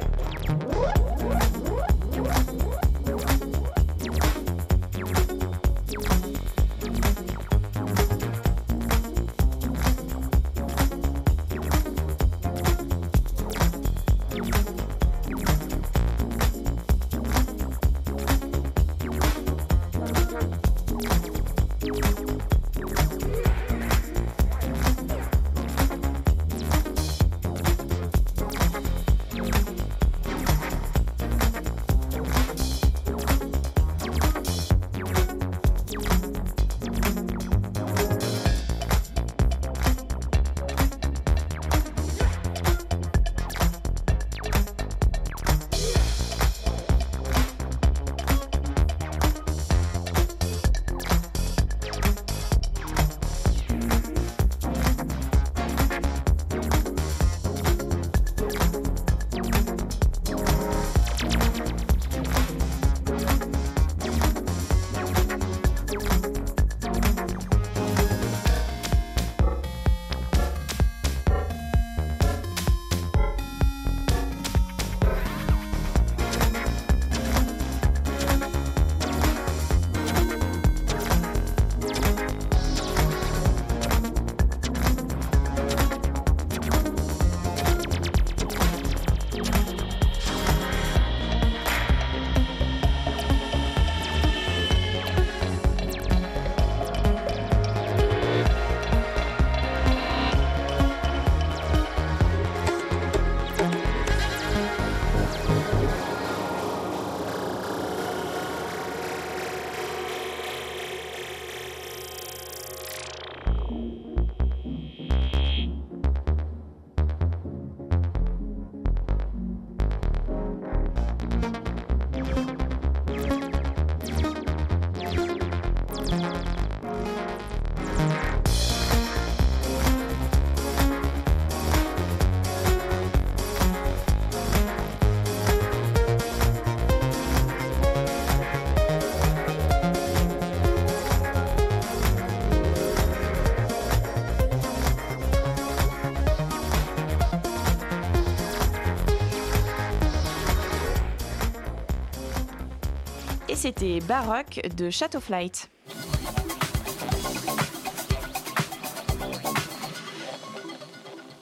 [153.68, 155.68] c'était Baroque de Chateau Flight.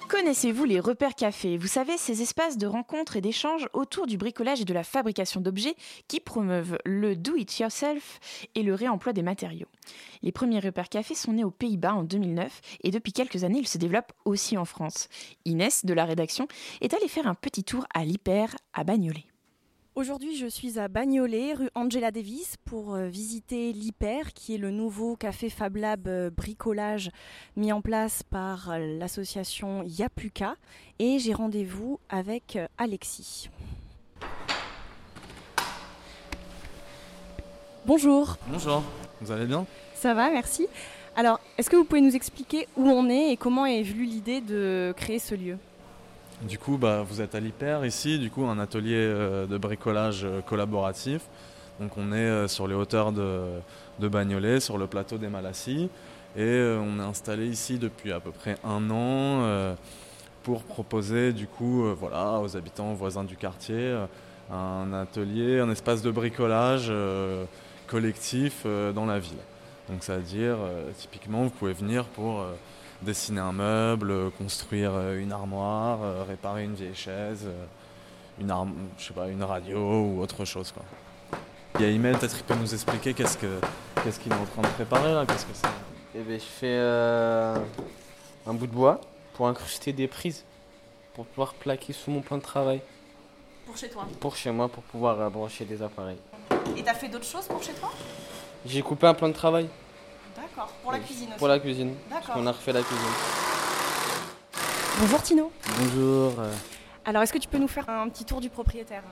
[0.09, 1.57] Connaissez-vous les repères cafés?
[1.57, 5.41] Vous savez, ces espaces de rencontre et d'échange autour du bricolage et de la fabrication
[5.41, 5.77] d'objets
[6.09, 8.19] qui promeuvent le do-it-yourself
[8.57, 9.69] et le réemploi des matériaux.
[10.23, 13.69] Les premiers repères cafés sont nés aux Pays-Bas en 2009 et depuis quelques années, ils
[13.69, 15.09] se développent aussi en France.
[15.45, 16.49] Inès, de la rédaction,
[16.81, 19.27] est allée faire un petit tour à l'Hyper à Bagnolet.
[19.97, 24.71] Aujourd'hui, je suis à Bagnolet, rue Angela Davis, pour euh, visiter l'Hyper, qui est le
[24.71, 27.11] nouveau café Fab Lab euh, bricolage
[27.57, 30.57] mis en place par euh, l'association Yapuka.
[30.99, 33.49] Et j'ai rendez-vous avec Alexis.
[37.87, 38.37] Bonjour.
[38.49, 38.83] Bonjour,
[39.23, 39.65] vous allez bien?
[39.95, 40.67] Ça va, merci.
[41.17, 44.43] Alors, est-ce que vous pouvez nous expliquer où on est et comment est venue l'idée
[44.43, 45.57] de créer ce lieu?
[46.43, 50.25] Du coup, bah, vous êtes à l'Hyper ici, du coup, un atelier euh, de bricolage
[50.25, 51.23] euh, collaboratif.
[51.81, 53.63] Donc, on est euh, sur les hauteurs de,
[53.99, 55.89] Bagnolet, sur le plateau des Malassis.
[56.37, 59.75] Et on est installé ici depuis à peu près un an
[60.43, 63.99] pour proposer, du coup, voilà, aux habitants, aux voisins du quartier,
[64.53, 66.93] un atelier, un espace de bricolage
[67.87, 69.39] collectif dans la ville.
[69.89, 70.59] Donc, c'est-à-dire,
[70.99, 72.45] typiquement, vous pouvez venir pour
[73.03, 77.49] dessiner un meuble, euh, construire euh, une armoire, euh, réparer une vieille chaise,
[78.41, 80.73] une, arme, je sais pas, une radio ou autre chose.
[80.73, 80.83] Quoi.
[81.79, 83.61] Il y a Email, peut-être qu'il peut nous expliquer qu'est-ce que
[84.03, 85.69] qu'est-ce qu'il est en train de préparer là, qu'est-ce que c'est?
[86.15, 87.57] Eh ben, je fais euh,
[88.47, 89.01] un bout de bois
[89.35, 90.45] pour incruster des prises
[91.15, 92.81] pour pouvoir plaquer sous mon plan de travail.
[93.67, 94.07] Pour chez toi.
[94.21, 96.19] Pour chez moi, pour pouvoir brancher des appareils.
[96.77, 97.91] Et t'as fait d'autres choses pour chez toi?
[98.65, 99.69] J'ai coupé un plan de travail
[100.37, 100.69] D'accord.
[100.83, 101.95] Pour la cuisine aussi pour la cuisine.
[102.11, 102.35] D'accord.
[102.35, 103.07] Qu'on a refait la cuisine.
[105.01, 105.51] Bonjour Tino.
[105.79, 106.41] Bonjour.
[106.41, 106.53] euh,
[107.05, 109.03] Alors, est-ce que tu peux nous faire un petit tour du propriétaire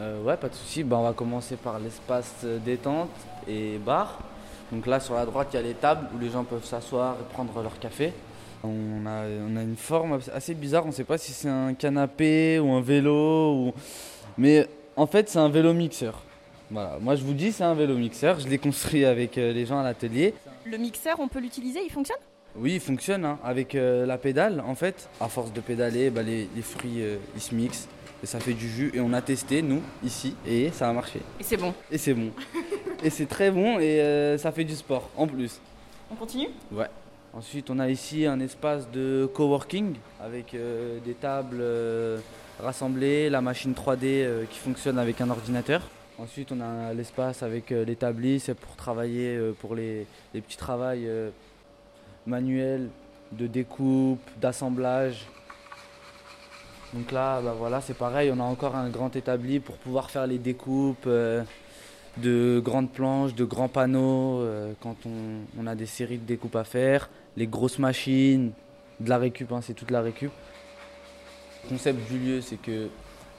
[0.00, 0.82] euh, ouais, pas de souci.
[0.84, 3.10] Bah, on va commencer par l'espace euh, détente
[3.48, 4.18] et bar.
[4.72, 7.16] Donc là, sur la droite, il y a les tables où les gens peuvent s'asseoir
[7.20, 8.12] et prendre leur café.
[8.62, 10.84] On a, on a une forme assez bizarre.
[10.84, 13.52] On ne sait pas si c'est un canapé ou un vélo.
[13.54, 13.74] Ou...
[14.36, 14.66] Mais
[14.96, 16.20] en fait, c'est un vélo mixeur.
[16.70, 16.98] Voilà.
[17.00, 18.40] Moi, je vous dis, c'est un vélo mixeur.
[18.40, 20.34] Je l'ai construit avec les gens à l'atelier.
[20.64, 22.18] Le mixeur, on peut l'utiliser Il fonctionne?
[22.56, 24.62] Oui, il fonctionne hein, avec euh, la pédale.
[24.66, 27.88] En fait, à force de pédaler, bah, les, les fruits euh, ils se mixent
[28.22, 28.90] et ça fait du jus.
[28.94, 31.20] Et on a testé nous ici et ça a marché.
[31.40, 31.74] Et c'est bon.
[31.90, 32.30] Et c'est bon.
[33.02, 35.60] et c'est très bon et euh, ça fait du sport en plus.
[36.10, 36.48] On continue?
[36.70, 36.88] Ouais.
[37.32, 40.54] Ensuite, on a ici un espace de coworking avec
[41.04, 41.60] des tables
[42.60, 45.82] rassemblées, la machine 3D euh, qui fonctionne avec un ordinateur.
[46.16, 50.56] Ensuite, on a l'espace avec euh, les tabliers, c'est pour travailler euh, pour les, petits
[50.56, 51.30] travails euh,
[52.24, 52.88] manuels
[53.32, 55.26] de découpe, d'assemblage.
[56.92, 60.28] Donc là, bah voilà, c'est pareil, on a encore un grand établi pour pouvoir faire
[60.28, 64.46] les découpes de grandes planches, de grands panneaux,
[64.80, 68.52] quand on, on a des séries de découpes à faire, les grosses machines,
[69.00, 70.30] de la récup, hein, c'est toute la récup.
[71.64, 72.86] Le concept du lieu, c'est que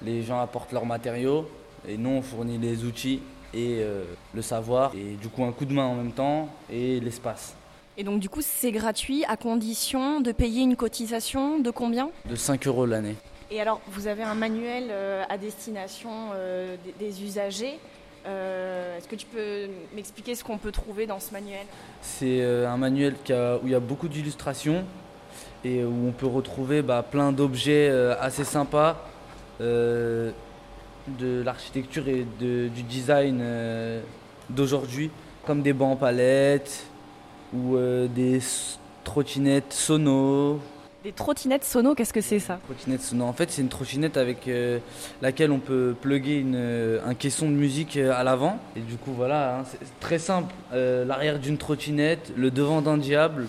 [0.01, 1.47] les gens apportent leurs matériaux
[1.87, 3.21] et nous, on fournit les outils
[3.53, 6.99] et euh, le savoir, et du coup un coup de main en même temps et
[6.99, 7.55] l'espace.
[7.97, 12.09] Et donc, du coup, c'est gratuit à condition de payer une cotisation de combien?
[12.29, 13.15] De 5 euros l'année.
[13.51, 17.79] Et alors, vous avez un manuel euh, à destination euh, des, des usagers.
[18.27, 21.65] Euh, Est-ce que tu peux m'expliquer ce qu'on peut trouver dans ce manuel?
[22.01, 24.83] C'est euh, un manuel qui a- où il y a beaucoup d'illustrations
[25.63, 28.97] et où on peut retrouver bah, plein d'objets euh, assez sympas
[29.61, 30.31] euh,
[31.07, 34.01] de l'architecture et de- du design euh,
[34.49, 35.11] d'aujourd'hui,
[35.45, 36.85] comme des bancs en palette
[37.53, 38.39] ou euh, des
[39.03, 40.59] trottinettes sono.
[41.03, 42.59] Des trottinettes sono, qu'est-ce que c'est ça?
[42.65, 43.25] Trottinette sono.
[43.25, 44.79] En fait, c'est une trottinette avec euh,
[45.21, 48.57] laquelle on peut plugger une, un caisson de musique à l'avant.
[48.75, 50.51] Et du coup, voilà, hein, c'est très simple.
[50.73, 53.45] L'arrière d'une trottinette, le devant d'un diable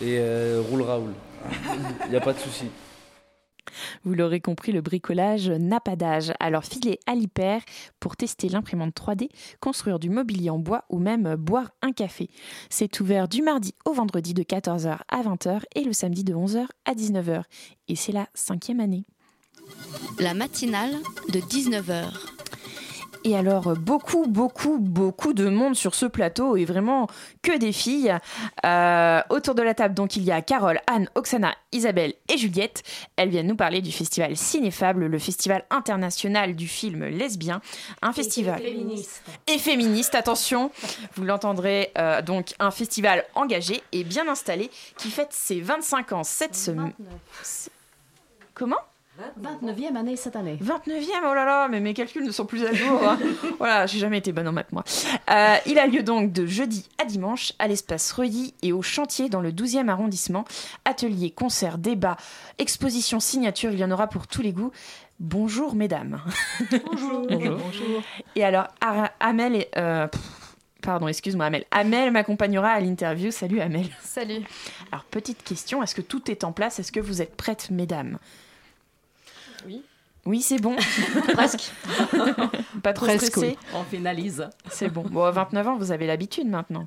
[0.00, 0.20] et
[0.70, 1.10] roule Raoul.
[2.04, 2.66] Il n'y a pas de souci.
[4.04, 6.32] Vous l'aurez compris, le bricolage n'a pas d'âge.
[6.40, 7.62] Alors filez à l'hyper
[8.00, 9.28] pour tester l'imprimante 3D,
[9.60, 12.28] construire du mobilier en bois ou même boire un café.
[12.70, 16.66] C'est ouvert du mardi au vendredi de 14h à 20h et le samedi de 11h
[16.84, 17.42] à 19h.
[17.88, 19.04] Et c'est la cinquième année.
[20.18, 20.96] La matinale
[21.28, 22.37] de 19h.
[23.24, 27.08] Et alors, beaucoup, beaucoup, beaucoup de monde sur ce plateau et vraiment
[27.42, 28.16] que des filles.
[28.64, 32.82] Euh, autour de la table, donc, il y a Carole, Anne, Oksana, Isabelle et Juliette.
[33.16, 37.60] Elles viennent nous parler du festival Cinéfable, le festival international du film lesbien.
[38.02, 38.60] Un festival.
[38.62, 39.22] féministe.
[39.46, 40.70] Et féministe, attention.
[41.14, 46.24] Vous l'entendrez, euh, donc, un festival engagé et bien installé qui fête ses 25 ans
[46.24, 46.92] cette semaine.
[48.54, 48.87] Comment?
[49.42, 50.58] 29e année cette année.
[50.62, 50.90] 29e,
[51.28, 53.00] oh là là, mais mes calculs ne sont plus à jour.
[53.02, 53.18] hein.
[53.58, 54.84] voilà, j'ai jamais été bonne en maths, moi.
[55.30, 59.28] Euh, il a lieu donc de jeudi à dimanche à l'espace Reuilly et au chantier
[59.28, 60.44] dans le 12e arrondissement.
[60.84, 62.16] Atelier, concert, débat,
[62.58, 64.70] exposition, signature, il y en aura pour tous les goûts.
[65.18, 66.20] Bonjour, mesdames.
[66.84, 67.26] Bonjour.
[67.28, 68.02] Bonjour.
[68.36, 69.70] Et alors, Ara- Amel est.
[69.76, 70.06] euh,
[70.80, 71.64] Pardon, excuse-moi Amel.
[71.72, 73.32] Amel m'accompagnera à l'interview.
[73.32, 73.86] Salut Amel.
[74.00, 74.44] Salut.
[74.92, 76.78] Alors, petite question, est-ce que tout est en place?
[76.78, 78.18] Est-ce que vous êtes prêtes, mesdames?
[79.66, 79.82] Oui.
[80.26, 80.76] Oui, c'est bon.
[81.32, 81.72] Presque.
[82.82, 83.68] Pas trop Presque, stressé oui.
[83.74, 84.48] On finalise.
[84.70, 85.02] C'est bon.
[85.02, 86.86] Bon, à 29 ans, vous avez l'habitude maintenant.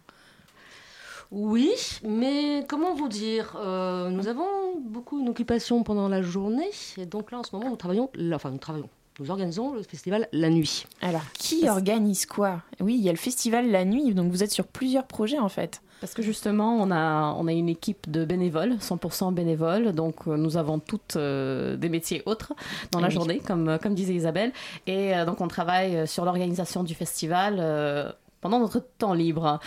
[1.32, 1.72] Oui,
[2.04, 7.32] mais comment vous dire euh, Nous avons beaucoup une occupation pendant la journée, et donc
[7.32, 10.50] là en ce moment nous travaillons, là, enfin nous travaillons, nous organisons le festival la
[10.50, 10.86] nuit.
[11.02, 12.62] Alors, qui organise quoi?
[12.82, 15.48] Oui, il y a le festival la nuit, donc vous êtes sur plusieurs projets en
[15.48, 15.82] fait.
[16.02, 20.36] Parce que justement, on a, on a une équipe de bénévoles, 100% bénévoles, donc euh,
[20.36, 22.54] nous avons toutes euh, des métiers autres
[22.92, 23.14] dans la Oui.
[23.14, 24.52] journée, comme, euh, comme disait Isabelle.
[24.88, 29.60] Et euh, donc on travaille sur l'organisation du festival euh, pendant notre temps libre.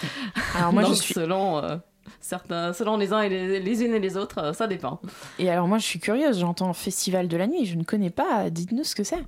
[0.56, 1.76] Alors moi, je suis- Selon, euh,
[2.20, 5.00] certains, selon les uns et les, les unes et les autres, ça dépend.
[5.38, 8.50] Et alors, moi, je suis curieuse, j'entends festival de la nuit, je ne connais pas.
[8.50, 9.22] Dites-nous ce que c'est.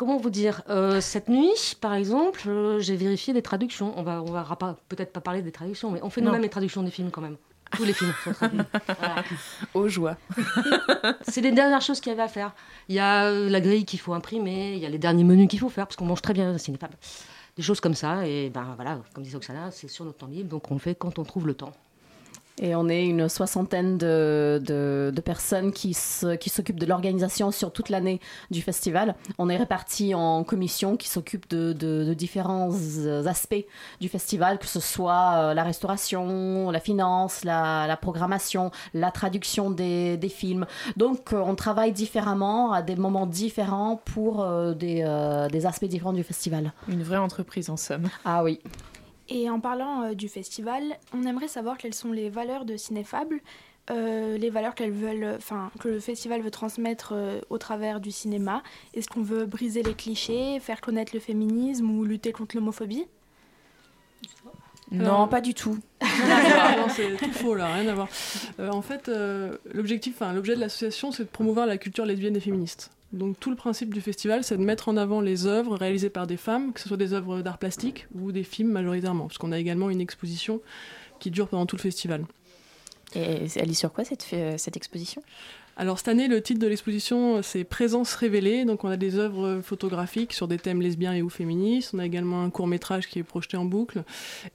[0.00, 3.92] Comment vous dire Euh, Cette nuit, par exemple, euh, j'ai vérifié des traductions.
[3.98, 4.46] On va, on va
[4.88, 7.36] peut-être pas parler des traductions, mais on fait nous-mêmes les traductions des films quand même.
[7.72, 8.60] Tous les films sont traduits.
[8.98, 9.22] Voilà.
[9.74, 10.16] Aux joies.
[11.28, 12.54] C'est les dernières choses qu'il y avait à faire.
[12.88, 15.48] Il y a euh, la grille qu'il faut imprimer, il y a les derniers menus
[15.48, 16.88] qu'il faut faire, parce qu'on mange très bien cinéma.
[17.56, 20.48] Des choses comme ça, et ben voilà, comme disait Oksana, c'est sur notre temps libre,
[20.48, 21.72] donc on le fait quand on trouve le temps.
[22.60, 27.88] Et on est une soixantaine de, de, de personnes qui s'occupent de l'organisation sur toute
[27.88, 29.14] l'année du festival.
[29.38, 32.70] On est répartis en commissions qui s'occupent de, différents
[33.26, 33.64] aspects
[34.00, 39.70] du festival, que ce soit euh, la restauration, la finance, la, la programmation, la traduction
[39.70, 40.66] des, des films.
[40.96, 44.44] Donc euh, on travaille différemment à des moments différents pour
[44.74, 46.72] des, euh, des aspects différents du festival.
[46.88, 48.08] Une vraie entreprise en somme.
[48.24, 48.60] Ah oui.
[49.30, 50.82] Et en parlant euh, du festival,
[51.14, 53.40] on aimerait savoir quelles sont les valeurs de Cinéfable,
[53.90, 58.10] euh, les valeurs qu'elles veulent, enfin que le festival veut transmettre euh, au travers du
[58.10, 58.62] cinéma.
[58.94, 63.06] Est-ce qu'on veut briser les clichés, faire connaître le féminisme ou lutter contre l'homophobie?
[64.90, 65.78] Non, pas du tout.
[66.02, 68.08] non, c'est tout faux là, rien à voir.
[68.58, 72.36] Euh, en fait, euh, l'objectif, enfin, l'objet de l'association, c'est de promouvoir la culture lesbienne
[72.36, 72.90] et féministe.
[73.12, 76.26] Donc tout le principe du festival, c'est de mettre en avant les œuvres réalisées par
[76.28, 79.50] des femmes, que ce soit des œuvres d'art plastique ou des films majoritairement, parce qu'on
[79.52, 80.60] a également une exposition
[81.18, 82.24] qui dure pendant tout le festival.
[83.16, 85.22] Et elle est sur quoi cette, fait- cette exposition?
[85.76, 88.64] Alors cette année, le titre de l'exposition, c'est Présence révélée.
[88.64, 91.92] Donc on a des œuvres photographiques sur des thèmes lesbiens et ou féministes.
[91.94, 94.02] On a également un court métrage qui est projeté en boucle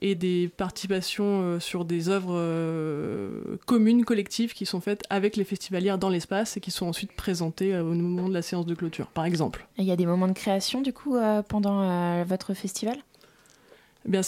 [0.02, 5.44] et des participations euh, sur des œuvres euh, communes, collectives, qui sont faites avec les
[5.44, 8.74] festivalières dans l'espace et qui sont ensuite présentées euh, au moment de la séance de
[8.74, 9.66] clôture, par exemple.
[9.78, 12.98] Et Il y a des moments de création du coup euh, pendant euh, votre festival?
[14.06, 14.20] Eh bien,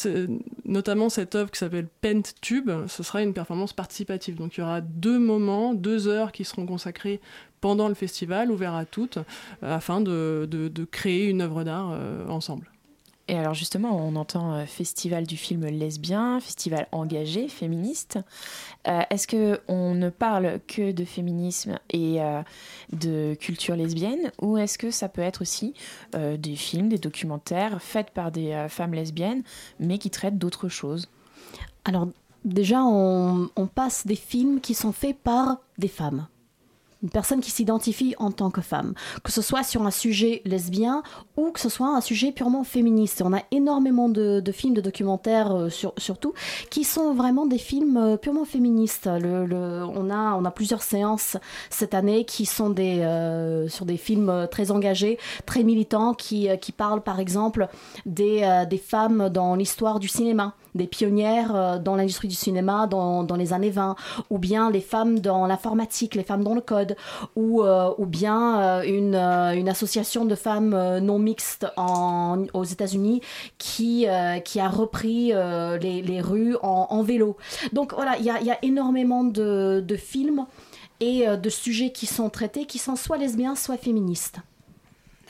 [0.65, 4.35] notamment cette œuvre qui s'appelle Pent Tube, ce sera une performance participative.
[4.35, 7.21] Donc il y aura deux moments, deux heures qui seront consacrées
[7.61, 9.19] pendant le festival, ouverts à toutes,
[9.63, 12.71] afin de créer une œuvre d'art euh, ensemble.
[13.29, 18.19] Et alors justement, on entend euh, festival du film lesbien, festival engagé, féministe.
[18.89, 22.43] Euh, Est-ce que on ne parle que de féminisme et euh,
[22.93, 25.75] de culture lesbienne, ou est-ce que ça peut être aussi
[26.15, 29.43] des films, des documentaires faits par des femmes lesbiennes,
[29.79, 31.09] mais qui traitent d'autres choses?
[31.85, 32.09] Alors,
[32.45, 36.27] déjà, on passe des films qui sont faits par des femmes.
[37.03, 38.95] Une personne qui s'identifie en tant que femme.
[39.23, 41.05] Que ce soit sur un sujet lesbien
[41.37, 43.23] ou que ce soit un sujet purement féministe.
[43.25, 46.35] On a énormément de, films, de documentaires euh, sur, surtout,
[46.71, 49.09] qui sont vraiment des films euh, purement féministes.
[49.09, 51.37] On, a, plusieurs séances
[51.71, 57.03] cette année qui sont des, euh, sur des films très engagés, très militants, qui, parlent
[57.03, 57.69] par exemple
[58.07, 58.43] des
[58.85, 63.53] femmes dans l'histoire du cinéma des pionnières euh, dans l'industrie du cinéma dans, dans les
[63.53, 63.97] années 20,
[64.31, 66.97] ou bien les femmes dans l'informatique, les femmes dans le code,
[67.37, 73.21] ou, euh, ou bien euh, une, une association de femmes non mixtes en, aux États-Unis
[73.59, 74.07] qui,
[74.45, 77.37] qui a repris les, les rues en, en vélo.
[77.73, 80.47] Donc voilà, il y a, y a énormément de, de films
[81.01, 84.39] et de sujets qui sont traités qui sont soit lesbiens, soit féministes.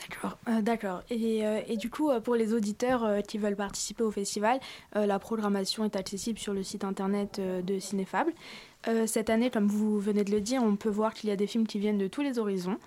[0.07, 1.01] D'accord, euh, d'accord.
[1.09, 4.59] Et, euh, et du coup, euh, pour les auditeurs qui veulent participer au festival,
[4.95, 8.33] la programmation est accessible sur le site internet de Cinéfable.
[8.87, 11.35] Euh, cette année, comme vous venez de le dire, on peut voir qu'il y a
[11.35, 12.77] des films qui viennent de tous les horizons.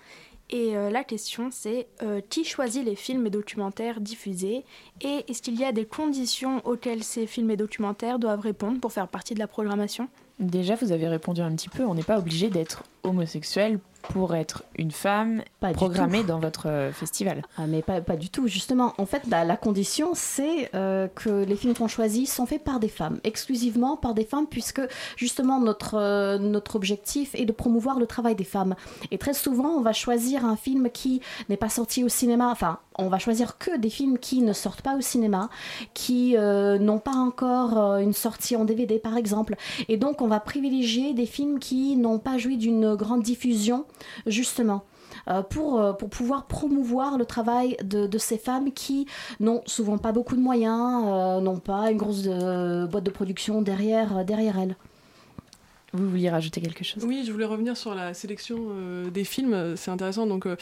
[0.49, 1.87] Et la question, c'est
[2.29, 4.65] qui choisit les films et documentaires diffusés?
[5.01, 8.91] Et est-ce qu'il y a des conditions auxquelles ces films et documentaires doivent répondre pour
[8.91, 10.09] faire partie de la programmation?
[10.39, 13.79] Déjà, vous avez répondu un petit peu, on n'est pas obligé d'être homosexuel
[14.09, 15.41] pour être une femme
[15.73, 17.41] programmée dans votre euh, festival.
[17.57, 18.93] Ah, mais pas, pas, du tout, justement.
[18.97, 22.79] En fait, la, la condition, c'est euh, que les films qu'on choisit sont faits par
[22.79, 24.81] des femmes, exclusivement par des femmes, puisque
[25.15, 28.75] justement notre, euh, notre objectif est de promouvoir le travail des femmes.
[29.11, 32.79] Et très souvent, on va choisir un film qui n'est pas sorti au cinéma, enfin,
[32.97, 35.49] on va choisir que des films qui ne sortent pas au cinéma,
[35.93, 39.55] qui euh, n'ont pas encore une sortie en DVD par exemple.
[39.87, 43.85] Et donc on va privilégier des films qui n'ont pas joui d'une grande diffusion,
[44.25, 44.83] justement.
[45.27, 49.05] Euh, pour, euh, pour pouvoir promouvoir le travail de, de ces femmes qui
[49.39, 53.61] n'ont souvent pas beaucoup de moyens, euh, n'ont pas une grosse euh, boîte de production
[53.61, 54.75] derrière, derrière elles.
[55.95, 57.05] Vous vouliez rajouter quelque chose?
[57.05, 59.75] Oui, je voulais revenir sur la sélection euh, des films.
[59.77, 60.25] C'est intéressant.
[60.25, 60.55] Donc, euh,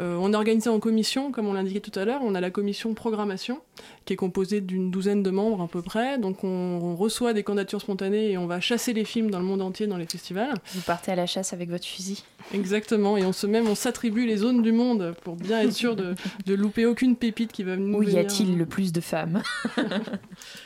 [0.00, 2.22] on est organisé en commission, comme on l'indiquait tout à l'heure.
[2.24, 3.60] On a la commission programmation,
[4.06, 6.16] qui est composée d'une douzaine de membres à peu près.
[6.16, 9.44] Donc, on, on, reçoit des candidatures spontanées et on va chasser les films dans le
[9.44, 10.54] monde entier, dans les festivals.
[10.72, 12.24] Vous partez à la chasse avec votre fusil?
[12.52, 13.16] Exactement.
[13.16, 16.14] Et on se même, on s'attribue les zones du monde pour bien être sûr de,
[16.46, 17.98] de louper aucune pépite qui va nous.
[17.98, 19.42] Où y a-t-il le plus de femmes?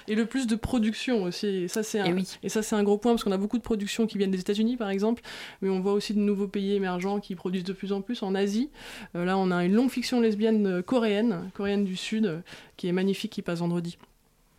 [0.09, 1.47] Et le plus de production aussi.
[1.47, 2.29] Et ça, c'est un, et, oui.
[2.43, 4.41] et ça, c'est un gros point parce qu'on a beaucoup de productions qui viennent des
[4.41, 5.23] États-Unis, par exemple,
[5.61, 8.35] mais on voit aussi de nouveaux pays émergents qui produisent de plus en plus en
[8.35, 8.71] Asie.
[9.17, 12.41] Euh, là, on a une longue fiction lesbienne coréenne, coréenne du Sud, euh,
[12.77, 13.99] qui est magnifique, qui passe vendredi.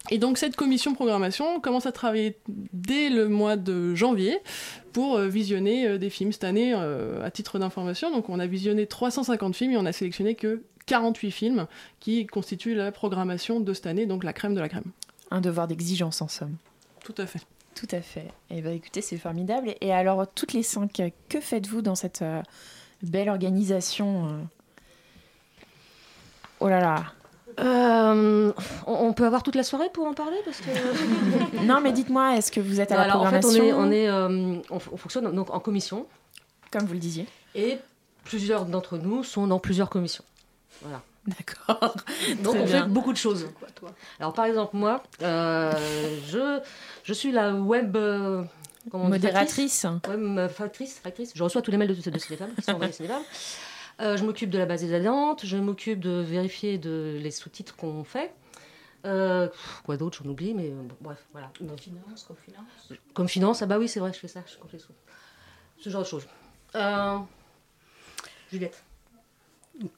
[0.10, 4.40] Et donc cette commission programmation commence à travailler dès le mois de janvier
[4.92, 8.12] pour euh, visionner euh, des films cette année euh, à titre d'information.
[8.12, 11.68] Donc on a visionné 350 films et on a sélectionné que 48 films
[12.00, 14.92] qui constituent la programmation de cette année, donc la crème de la crème.
[15.32, 16.58] Un devoir d'exigence en somme.
[17.04, 17.40] Tout à fait.
[17.76, 18.28] Tout à fait.
[18.50, 19.74] Et bah écoutez, c'est formidable.
[19.82, 22.42] Et alors, toutes les cinq, que faites-vous dans cette euh,
[23.02, 24.48] belle organisation.
[26.60, 27.06] Oh là là.
[27.60, 28.52] Euh,
[28.88, 30.70] on peut avoir toute la soirée pour en parler parce que...
[31.66, 33.92] non, mais dites-moi, est-ce que vous êtes à la Alors, programmation En fait, on, est,
[33.92, 36.08] on, est, euh, on, on, fonctionne donc en commission.
[36.72, 37.28] Comme vous le disiez.
[37.56, 37.78] Et
[38.24, 40.24] plusieurs d'entre nous sont dans plusieurs commissions.
[40.82, 41.02] Voilà.
[41.26, 41.96] D'accord.
[42.42, 42.84] Donc on bien.
[42.84, 43.48] fait beaucoup de choses.
[43.58, 43.92] Quoi, toi?
[44.20, 45.72] Alors par exemple moi, euh,
[46.28, 46.60] je,
[47.04, 48.44] je suis la web euh,
[48.92, 51.32] modératrice, web factrice, factrice.
[51.34, 52.94] Je reçois tous les mails de, de Cinéfam qui sont envoyés.
[54.02, 57.76] Euh, je m'occupe de la base des adhérentes, je m'occupe de vérifier de, les sous-titres
[57.76, 58.34] qu'on fait.
[59.06, 59.50] Euh,
[59.86, 61.52] quoi d'autre, j'en oublie, mais bon, bref, voilà.
[61.58, 62.94] Comme finance, comme finance.
[63.14, 64.94] Comme finance, ah bah oui, c'est vrai, je fais ça, je compte les sous.
[65.78, 66.26] Ce genre de choses.
[66.76, 67.18] Euh,
[68.52, 68.84] Juliette.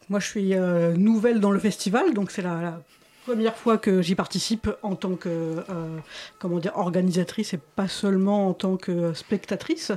[0.10, 2.82] Moi, je suis euh, nouvelle dans le festival, donc c'est la, la,
[3.26, 5.98] première fois que j'y participe en tant que euh,
[6.40, 9.92] comment dire organisatrice et pas seulement en tant que spectatrice.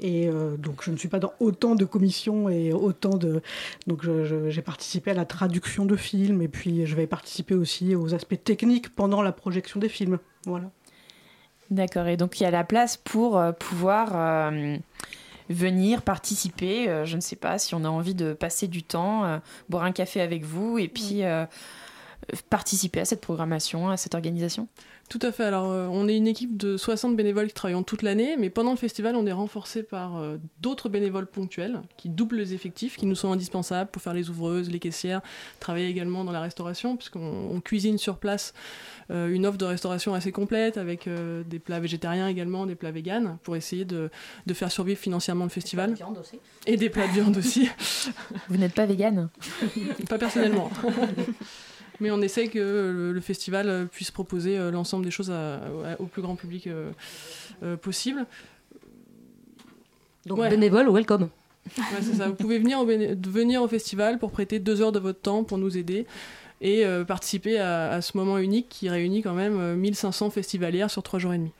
[0.00, 3.42] Et euh, donc, je ne suis pas dans autant de commissions et autant de.
[3.86, 4.02] Donc,
[4.48, 8.42] j'ai participé à la traduction de films et puis je vais participer aussi aux aspects
[8.42, 10.18] techniques pendant la projection des films.
[10.44, 10.70] Voilà.
[11.70, 12.06] D'accord.
[12.06, 14.10] Et donc, il y a la place pour euh, pouvoir.
[14.14, 14.76] Euh,
[15.50, 16.90] venir participer.
[16.90, 19.40] Euh, je ne sais pas si on a envie de passer du temps,
[19.70, 21.22] boire un café avec vous et puis
[22.50, 24.68] participer à cette programmation, à cette organisation?
[25.08, 25.44] Tout à fait.
[25.44, 28.72] Alors, euh, on est une équipe de 60 bénévoles qui travaillent toute l'année, mais pendant
[28.72, 33.06] le festival, on est renforcé par euh, d'autres bénévoles ponctuels qui doublent les effectifs, qui
[33.06, 35.22] nous sont indispensables pour faire les ouvreuses, les caissières,
[35.60, 38.52] travailler également dans la restauration, puisqu'on cuisine sur place
[39.10, 42.90] euh, une offre de restauration assez complète avec euh, des plats végétariens également, des plats
[42.90, 44.10] véganes, pour essayer de,
[44.46, 45.90] de faire survivre financièrement le festival.
[45.90, 46.40] Et des plats de viande aussi.
[46.66, 47.70] Et des plats de viande aussi.
[48.48, 49.30] Vous n'êtes pas végane
[50.08, 50.70] Pas personnellement.
[52.00, 56.00] mais on essaie que le, le, festival puisse proposer euh, l'ensemble des choses à, à,
[56.00, 56.90] au plus grand public euh,
[57.62, 58.26] euh, possible.
[60.26, 60.48] Donc ouais.
[60.48, 61.28] bénévole, welcome.
[61.76, 62.28] Ouais, c'est ça.
[62.28, 65.58] Vous pouvez venir au, venir au festival pour prêter deux heures de votre temps pour
[65.58, 66.06] nous aider
[66.60, 71.02] et euh, participer à, à, ce moment unique qui réunit quand même 1500 festivalières sur
[71.02, 71.52] trois jours et demi.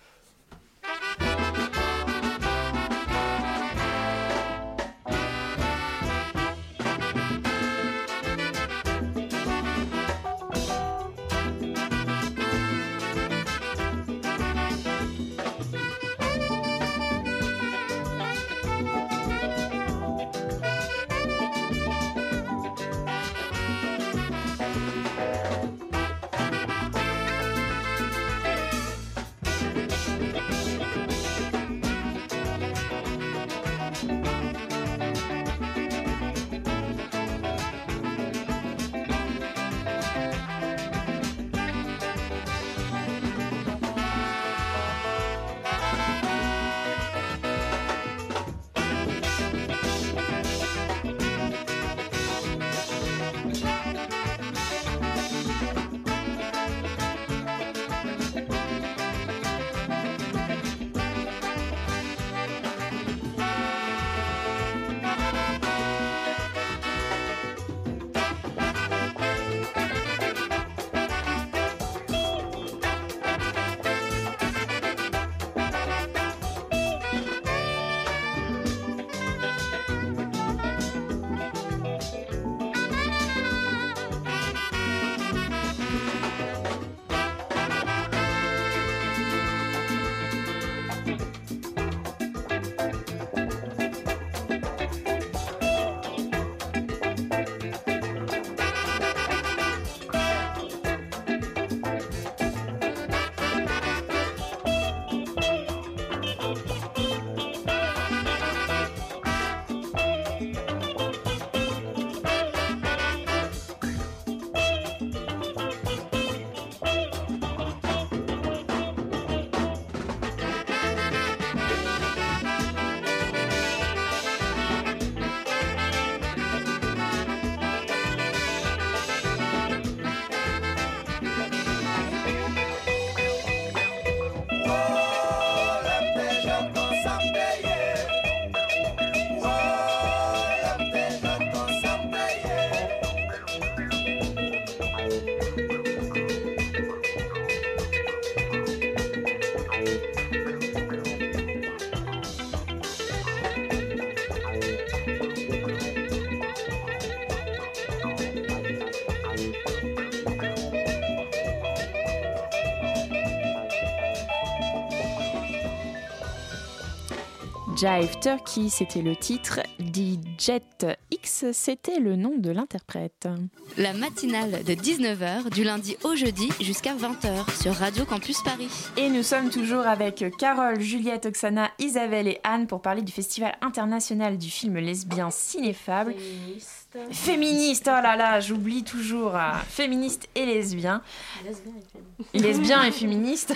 [167.78, 169.60] Jive Turkey, c'était le titre.
[169.78, 173.28] D-Jet X, c'était le nom de l'interprète.
[173.76, 178.68] La matinale de 19h du lundi au jeudi jusqu'à 20h sur Radio Campus Paris.
[178.96, 183.56] Et nous sommes toujours avec Carole, Juliette, Oksana, Isabelle et Anne pour parler du Festival
[183.60, 186.14] international du film lesbien Cinéfable.
[186.14, 186.98] Féministe.
[187.12, 189.36] Féministe, oh là là, j'oublie toujours.
[189.36, 191.00] ah, féministe et lesbien.
[191.44, 192.34] Lesbien et féministe.
[192.34, 193.54] Lesbien et féministe.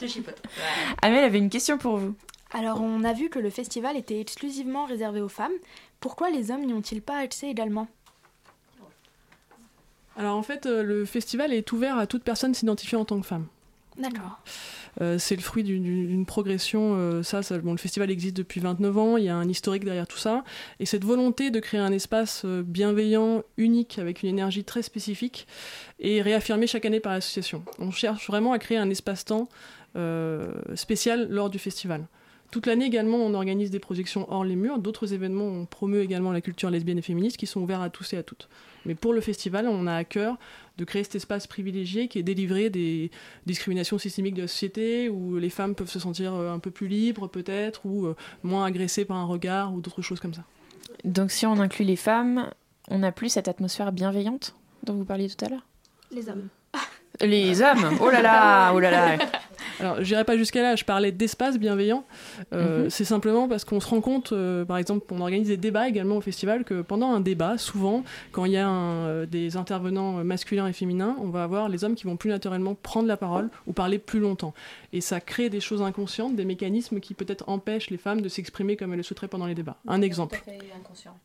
[0.00, 0.42] Je chipote.
[1.02, 2.14] Amel avait une question pour vous.
[2.54, 5.52] Alors, on a vu que le festival était exclusivement réservé aux femmes.
[6.00, 7.88] Pourquoi les hommes n'y ont-ils pas accès également?
[10.16, 13.26] Alors en fait, euh, le festival est ouvert à toute personne s'identifiant en tant que
[13.26, 13.46] femme.
[13.98, 14.38] D'accord.
[15.00, 16.94] Euh, c'est le fruit d'une- progression.
[16.94, 19.84] euh, ça, ça- bon, le festival existe depuis 29 ans, il y a un historique
[19.84, 20.44] derrière tout ça.
[20.78, 25.48] Et cette volonté de créer un espace euh, bienveillant, unique, avec une énergie très spécifique,
[25.98, 27.64] est réaffirmée chaque année par l'association.
[27.80, 29.48] On cherche vraiment à créer un espace-temps
[30.74, 32.04] spécial lors du festival.
[32.54, 34.78] Toute l'année également, on organise des projections hors les murs.
[34.78, 38.12] D'autres événements, on promeut également la culture lesbienne et féministe qui sont ouverts à tous
[38.12, 38.48] et à toutes.
[38.86, 40.38] Mais pour le festival, on a à cœur
[40.78, 43.10] de créer cet espace privilégié qui est délivré des
[43.44, 46.86] discriminations systémiques de la société, où les femmes peuvent se sentir euh, un peu plus
[46.86, 50.44] libres peut-être, ou euh, moins agressées par un regard, ou d'autres choses comme ça.
[51.02, 52.50] Donc si on inclut les femmes,
[52.88, 55.66] on n'a plus cette atmosphère bienveillante dont vous parliez tout à l'heure?
[56.12, 56.46] Les hommes.
[57.20, 57.98] Les hommes?
[58.00, 59.18] Oh là là Oh là là
[59.80, 62.04] Alors, j'irai pas jusqu'à là, je parlais d'espace bienveillant.
[62.52, 62.90] Euh, Mhm.
[62.90, 66.16] C'est simplement parce qu'on se rend compte, euh, par exemple, on organise des débats également
[66.16, 70.24] au festival, que pendant un débat, souvent, quand il y a un, euh, des intervenants
[70.24, 73.50] masculins et féminins, on va avoir les hommes qui vont plus naturellement prendre la parole
[73.66, 74.54] ou parler plus longtemps.
[74.92, 78.76] Et ça crée des choses inconscientes, des mécanismes qui peut-être empêchent les femmes de s'exprimer
[78.76, 79.76] comme elles le souhaiteraient pendant les débats.
[79.88, 80.42] Un exemple.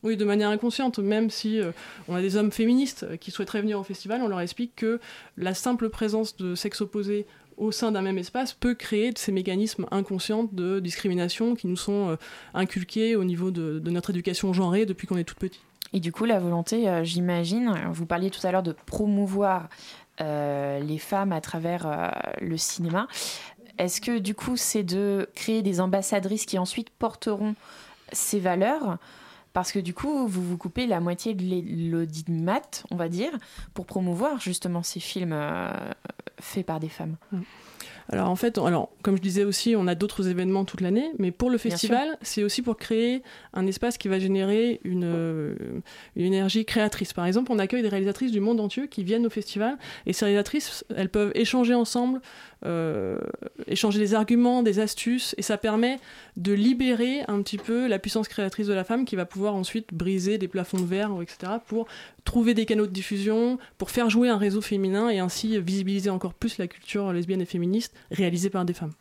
[0.02, 1.72] Oui, de manière inconsciente, même si euh,
[2.08, 5.00] on a des hommes féministes qui souhaiteraient venir au festival, on leur explique que
[5.36, 7.26] la simple présence de sexe opposé
[7.60, 12.08] au sein d'un même espace peut créer ces mécanismes inconscients de discrimination qui nous sont
[12.08, 12.16] euh,
[12.54, 15.62] inculqués au niveau de, notre éducation genrée depuis qu'on est toute petite.
[15.92, 19.68] Et du coup, la volonté, euh, j'imagine, vous parliez tout à l'heure de promouvoir
[20.20, 23.06] euh, les femmes à travers le cinéma.
[23.78, 27.54] Est-ce que du coup, c'est de créer des ambassadrices qui ensuite porteront
[28.12, 28.98] ces valeurs
[29.52, 33.32] parce que du coup, vous vous coupez la moitié de l'audimat, on va dire,
[33.74, 35.70] pour promouvoir justement ces films euh,
[36.38, 37.16] faits par des femmes.
[38.12, 41.30] Alors en fait, alors, comme je disais aussi, on a d'autres événements toute l'année, mais
[41.30, 43.22] pour le festival, c'est aussi pour créer
[43.54, 45.54] un espace qui va générer une, euh,
[46.16, 47.12] une énergie créatrice.
[47.12, 50.24] Par exemple, on accueille des réalisatrices du monde entier qui viennent au festival, et ces
[50.24, 52.20] réalisatrices, elles peuvent échanger ensemble,
[52.66, 53.18] euh,
[53.68, 56.00] échanger des arguments, des astuces, et ça permet
[56.36, 59.94] de libérer un petit peu la puissance créatrice de la femme qui va pouvoir ensuite
[59.94, 61.86] briser des plafonds de verre, etc., pour
[62.24, 66.34] trouver des canaux de diffusion, pour faire jouer un réseau féminin et ainsi visibiliser encore
[66.34, 68.92] plus la culture lesbienne et féministe réalisée par des femmes.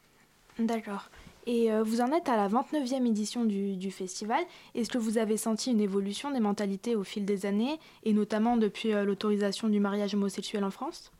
[0.57, 1.09] D'accord.
[1.47, 4.43] Et euh, vous en êtes à la 29e édition du, du festival.
[4.75, 8.57] Est-ce que vous avez senti une évolution des mentalités au fil des années, et notamment
[8.57, 11.11] depuis euh, l'autorisation du mariage homosexuel en France?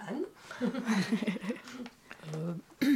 [0.00, 0.66] La-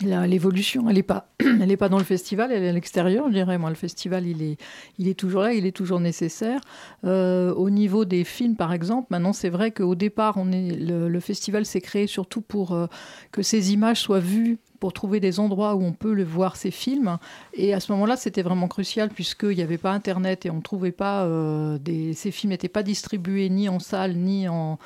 [0.00, 3.34] L'évolution, elle n'est pas, elle est pas dans le festival, elle est à l'extérieur, je
[3.34, 3.58] dirais.
[3.58, 4.56] Moi, le festival, il est,
[4.98, 6.60] il est toujours là, il est toujours nécessaire.
[7.04, 11.20] Euh, au niveau des films, par exemple, maintenant, c'est vrai qu'au départ, on est, le,
[11.20, 12.86] festival s'est créé surtout pour euh,
[13.30, 16.72] que ces images soient vues pour trouver des endroits où on peut le voir ces
[16.72, 17.16] films.
[17.54, 20.92] Et à ce moment-là, c'était vraiment crucial puisqu'il n'y avait pas Internet et on trouvait
[20.92, 21.78] pas euh,
[22.14, 24.78] ces films n'étaient pas distribués ni en salle ni en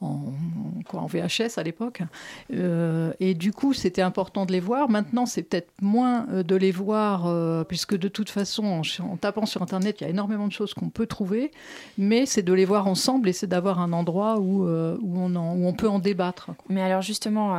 [0.00, 0.32] en,
[0.86, 2.02] quoi, en VHS à l'époque.
[2.52, 4.90] Euh, et du coup, c'était important de les voir.
[4.90, 9.46] Maintenant, c'est peut-être moins euh, de les voir, euh, puisque de toute façon, en, tapant
[9.46, 11.50] sur Internet, il y a énormément de choses qu'on peut trouver,
[11.96, 15.66] mais c'est de les voir ensemble et c'est d'avoir un endroit où, où, on où
[15.66, 16.50] on peut en débattre.
[16.68, 17.54] Mais alors justement,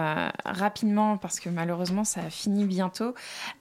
[0.45, 3.13] rapidement, parce que malheureusement ça a fini bientôt,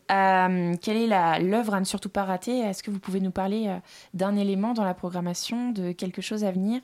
[0.08, 2.58] quelle est l'œuvre à ne surtout pas rater?
[2.58, 3.74] Est-ce que vous pouvez nous parler
[4.14, 6.80] d'un élément dans la programmation, de quelque chose à venir?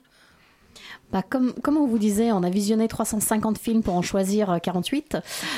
[1.11, 4.57] Bah, comme, comme on vous disait, on a visionné 350 films pour en choisir euh,
[4.57, 5.17] 48.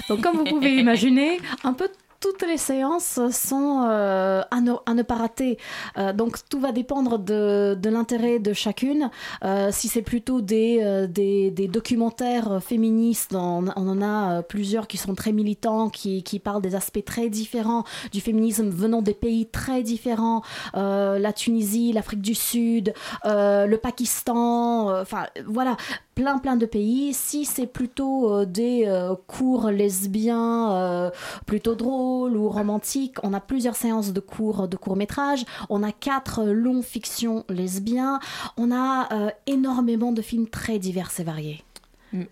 [0.09, 1.89] Donc, comme vous pouvez imaginer, un peu
[2.26, 5.59] toutes les séances sont euh, à, ne, pas rater.
[5.99, 9.11] Euh, donc tout va dépendre de, l'intérêt de chacune.
[9.43, 11.07] Euh, si c'est plutôt des,
[11.71, 17.30] documentaires féministes, on, en a plusieurs qui sont très militants, qui, parlent des aspects très
[17.30, 20.41] différents du féminisme venant des pays très différents.
[20.73, 25.78] La Tunisie, l'Afrique du Sud, le Pakistan, enfin voilà,
[26.16, 27.13] plein plein de pays.
[27.13, 31.11] Si c'est plutôt euh, des euh, cours lesbiens euh,
[31.45, 35.45] plutôt drôles ou romantiques, on a plusieurs séances de cours de courts métrages.
[35.70, 38.20] On a quatre longs fictions lesbiens.
[38.57, 41.63] On a euh, énormément de films très divers et variés.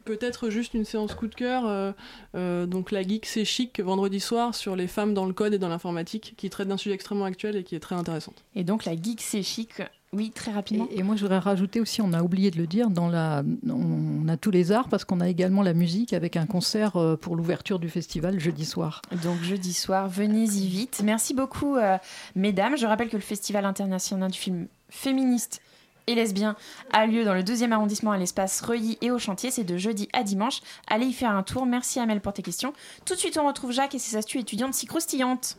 [0.05, 1.91] Peut-être juste une séance coup de cœur, euh,
[2.35, 5.59] euh, donc la Geek c'est chic vendredi soir sur les femmes dans le code et
[5.59, 8.45] dans l'informatique, qui traite d'un sujet extrêmement actuel et qui est très intéressante.
[8.55, 9.81] Et donc la Geek c'est chic,
[10.13, 10.87] oui, très rapidement.
[10.91, 13.43] Et, et moi, je voudrais rajouter aussi, on a oublié de le dire, dans la,
[13.67, 17.17] on a tous les arts parce qu'on a également la musique avec un concert euh,
[17.17, 19.01] pour l'ouverture du festival jeudi soir.
[19.23, 21.01] Donc jeudi soir, venez-y vite.
[21.03, 21.97] Merci beaucoup, euh,
[22.35, 22.77] mesdames.
[22.77, 25.61] Je rappelle que le Festival international du film féministe
[26.07, 26.55] et lesbien
[26.91, 29.51] a lieu dans le deuxième arrondissement à l'espace Reuilly et au chantier.
[29.51, 30.61] C'est de jeudi à dimanche.
[30.87, 31.65] Allez y faire un tour.
[31.65, 32.73] Merci Amel pour tes questions.
[33.05, 35.57] Tout de suite, on retrouve Jacques et ses astuces étudiantes si croustillantes.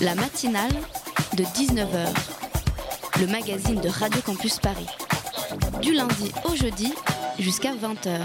[0.00, 0.72] La matinale
[1.36, 2.08] de 19h,
[3.20, 4.86] le magazine de Radio Campus Paris.
[5.80, 6.92] Du lundi au jeudi
[7.38, 8.18] jusqu'à 20h.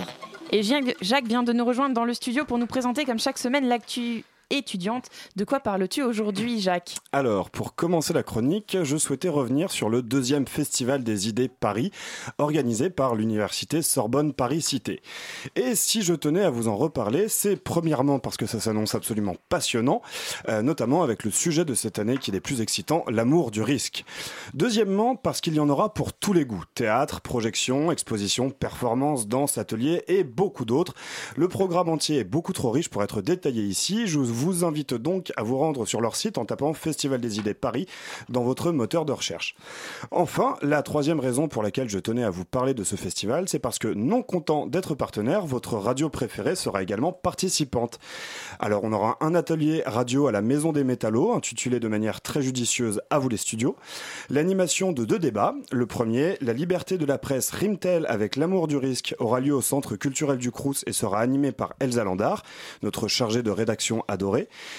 [0.52, 3.68] Et Jacques vient de nous rejoindre dans le studio pour nous présenter, comme chaque semaine,
[3.68, 5.08] l'actu étudiante.
[5.36, 6.96] De quoi parles-tu aujourd'hui, Jacques?
[7.12, 11.92] Alors, pour commencer la chronique, je souhaitais revenir sur le deuxième Festival des idées Paris,
[12.38, 15.02] organisé par l'université Sorbonne Paris-Cité.
[15.56, 19.36] Et si je tenais à vous en reparler, c'est premièrement parce que ça s'annonce absolument
[19.50, 20.02] passionnant,
[20.48, 24.06] euh, notamment avec le sujet de cette année qui est plus excitants, l'amour du risque.
[24.54, 29.58] Deuxièmement, parce qu'il y en aura pour tous les goûts, théâtre, projection, exposition, performance, danse,
[29.58, 30.94] atelier et beaucoup d'autres.
[31.36, 34.08] Le programme entier est beaucoup trop riche pour être détaillé ici.
[34.08, 34.26] Je vous
[34.64, 37.88] invite donc à vous rendre sur leur site en tapant Festival des idées Paris
[38.30, 39.56] dans votre moteur de recherche.
[40.12, 43.60] Enfin, la troisième raison pour laquelle je tenais à vous parler de ce festival, c'est
[43.60, 48.00] parce que non content d'être partenaire, votre radio préférée sera également participante.
[48.60, 52.42] Alors on aura un atelier radio à la Maison des Métallos, intitulé de manière très
[52.42, 53.76] judicieuse À vous les studios,
[54.30, 55.56] l'animation de deux débats.
[55.72, 59.62] Le premier, la liberté de la presse Rimtel avec l'amour du risque aura lieu au
[59.62, 62.44] Centre culturel du Crous et sera animé par Elsa Landard,
[62.82, 64.29] notre chargée de rédaction adorée.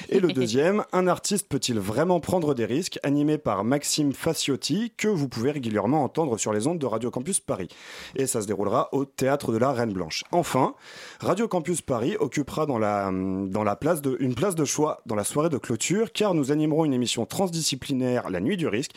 [0.09, 5.09] Et le deuxième, un artiste peut-il vraiment prendre des risques, animé par Maxime Faciotti, que
[5.09, 7.69] vous pouvez régulièrement entendre sur les ondes de Radio Campus Paris.
[8.17, 10.25] Et ça se déroulera au Théâtre de la Reine Blanche.
[10.33, 10.75] Enfin,
[11.21, 16.53] Radio Campus Paris occupera une place de choix dans la soirée de clôture, car nous
[16.53, 18.93] animerons une émission transdisciplinaire, La Nuit du Risque,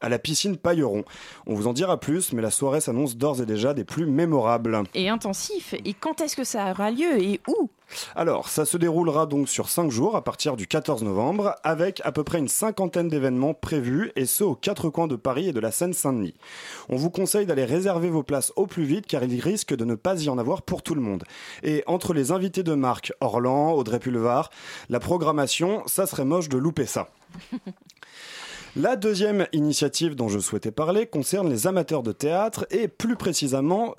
[0.00, 1.04] à la piscine Pailleron.
[1.46, 4.82] On vous en dira plus, mais la soirée s'annonce d'ores et déjà des plus mémorables.
[4.94, 5.74] Et intensif.
[5.84, 7.70] Et quand est-ce que ça aura lieu et où?
[8.14, 12.12] Alors, ça se déroulera donc sur 5 jours à partir du 14 novembre, avec à
[12.12, 15.60] peu près une cinquantaine d'événements prévus, et ce aux quatre coins de Paris et de
[15.60, 16.34] la Seine-Saint-Denis.
[16.90, 19.94] On vous conseille d'aller réserver vos places au plus vite, car il risque de ne
[19.94, 21.24] pas y en avoir pour tout le monde.
[21.62, 24.50] Et entre les invités de marque, Orlan, Audrey Pulvar,
[24.90, 27.08] la programmation, ça serait moche de louper ça.
[28.76, 33.94] La deuxième initiative dont je souhaitais parler concerne les amateurs de théâtre et plus précisément,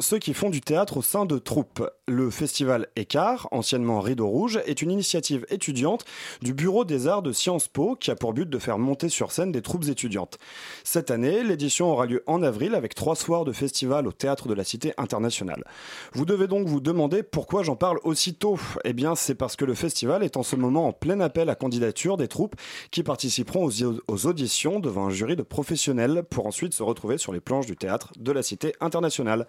[0.00, 1.88] ceux qui font du théâtre au sein de troupes.
[2.08, 6.04] Le festival Écart, anciennement Rideau Rouge, est une initiative étudiante
[6.42, 9.30] du Bureau des Arts de Sciences Po qui a pour but de faire monter sur
[9.30, 10.38] scène des troupes étudiantes.
[10.82, 14.54] Cette année, l'édition aura lieu en avril avec trois soirs de festival au théâtre de
[14.54, 15.64] la Cité internationale.
[16.12, 18.58] Vous devez donc vous demander pourquoi j'en parle aussitôt.
[18.84, 21.54] Eh bien, c'est parce que le festival est en ce moment en plein appel à
[21.54, 22.56] candidature des troupes
[22.90, 27.32] qui participeront aux aux auditions devant un jury de professionnels pour ensuite se retrouver sur
[27.32, 29.46] les planches du théâtre de la Cité internationale.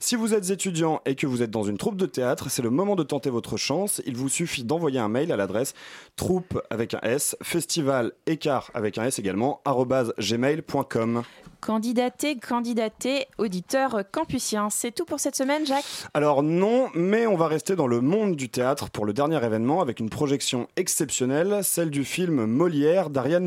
[0.00, 2.70] Si vous êtes étudiant et que vous êtes dans une troupe de théâtre, c'est le
[2.70, 4.02] moment de tenter votre chance.
[4.06, 5.74] Il vous suffit d'envoyer un mail à l'adresse
[6.16, 9.60] troupe avec un S, festival écart avec un S également,
[10.18, 11.22] gmail.com.
[11.60, 14.68] Candidaté, candidaté, auditeur campusien.
[14.70, 15.84] C'est tout pour cette semaine, Jacques?
[16.14, 19.80] Alors non, mais on va rester dans le monde du théâtre pour le dernier événement
[19.80, 23.46] avec une projection exceptionnelle, celle du film Molière d'Ariane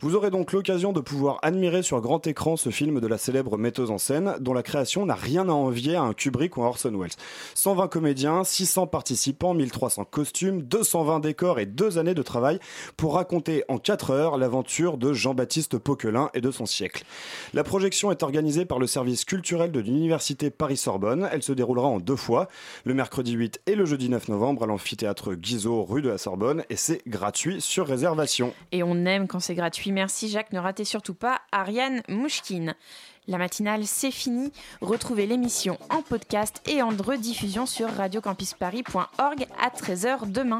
[0.00, 3.56] Vous aurez donc l'occasion de pouvoir admirer sur grand écran ce film de la célèbre
[3.56, 6.66] metteuse en scène dont la création n'a rien à envier à un Kubrick ou à
[6.66, 7.12] Orson Welles.
[7.54, 12.58] 120 comédiens, 600 participants, 1300 costumes, 220 décors et deux années de travail
[12.96, 17.04] pour raconter en 4 heures l'aventure de Jean-Baptiste Poquelin et de son siècle.
[17.52, 21.28] La projection est organisée par le service culturel de l'Université Paris-Sorbonne.
[21.32, 22.48] Elle se déroulera en deux fois,
[22.84, 26.64] le mercredi 8 et le jeudi 9 novembre à l'amphithéâtre Guizot, rue de la Sorbonne,
[26.70, 28.52] et c'est gratuit sur réservation.
[29.06, 29.92] Aime quand c'est gratuit.
[29.92, 32.74] Merci Jacques, ne ratez surtout pas Ariane Mouchkine.
[33.26, 34.52] La matinale, c'est fini.
[34.82, 40.58] Retrouvez l'émission en podcast et en rediffusion sur radiocampusparis.org à 13h demain.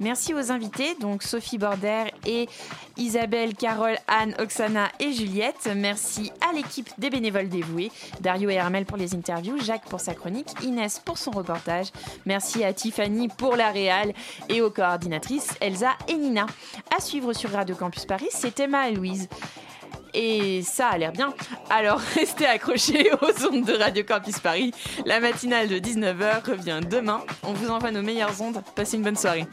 [0.00, 2.48] Merci aux invités, donc Sophie Border et
[2.96, 5.68] Isabelle, Carole, Anne, Oksana et Juliette.
[5.76, 7.92] Merci à l'équipe des bénévoles dévoués,
[8.22, 11.88] Dario et Hermel pour les interviews, Jacques pour sa chronique, Inès pour son reportage.
[12.24, 14.14] Merci à Tiffany pour la réal
[14.48, 16.46] et aux coordinatrices Elsa et Nina.
[16.96, 19.28] À suivre sur Radio Campus Paris, c'est Emma et Louise
[20.16, 21.32] et ça a l'air bien.
[21.70, 24.72] Alors restez accrochés aux ondes de Radio Campus Paris.
[25.04, 27.20] La matinale de 19h revient demain.
[27.42, 28.62] On vous envoie nos meilleures ondes.
[28.74, 29.46] Passez une bonne soirée.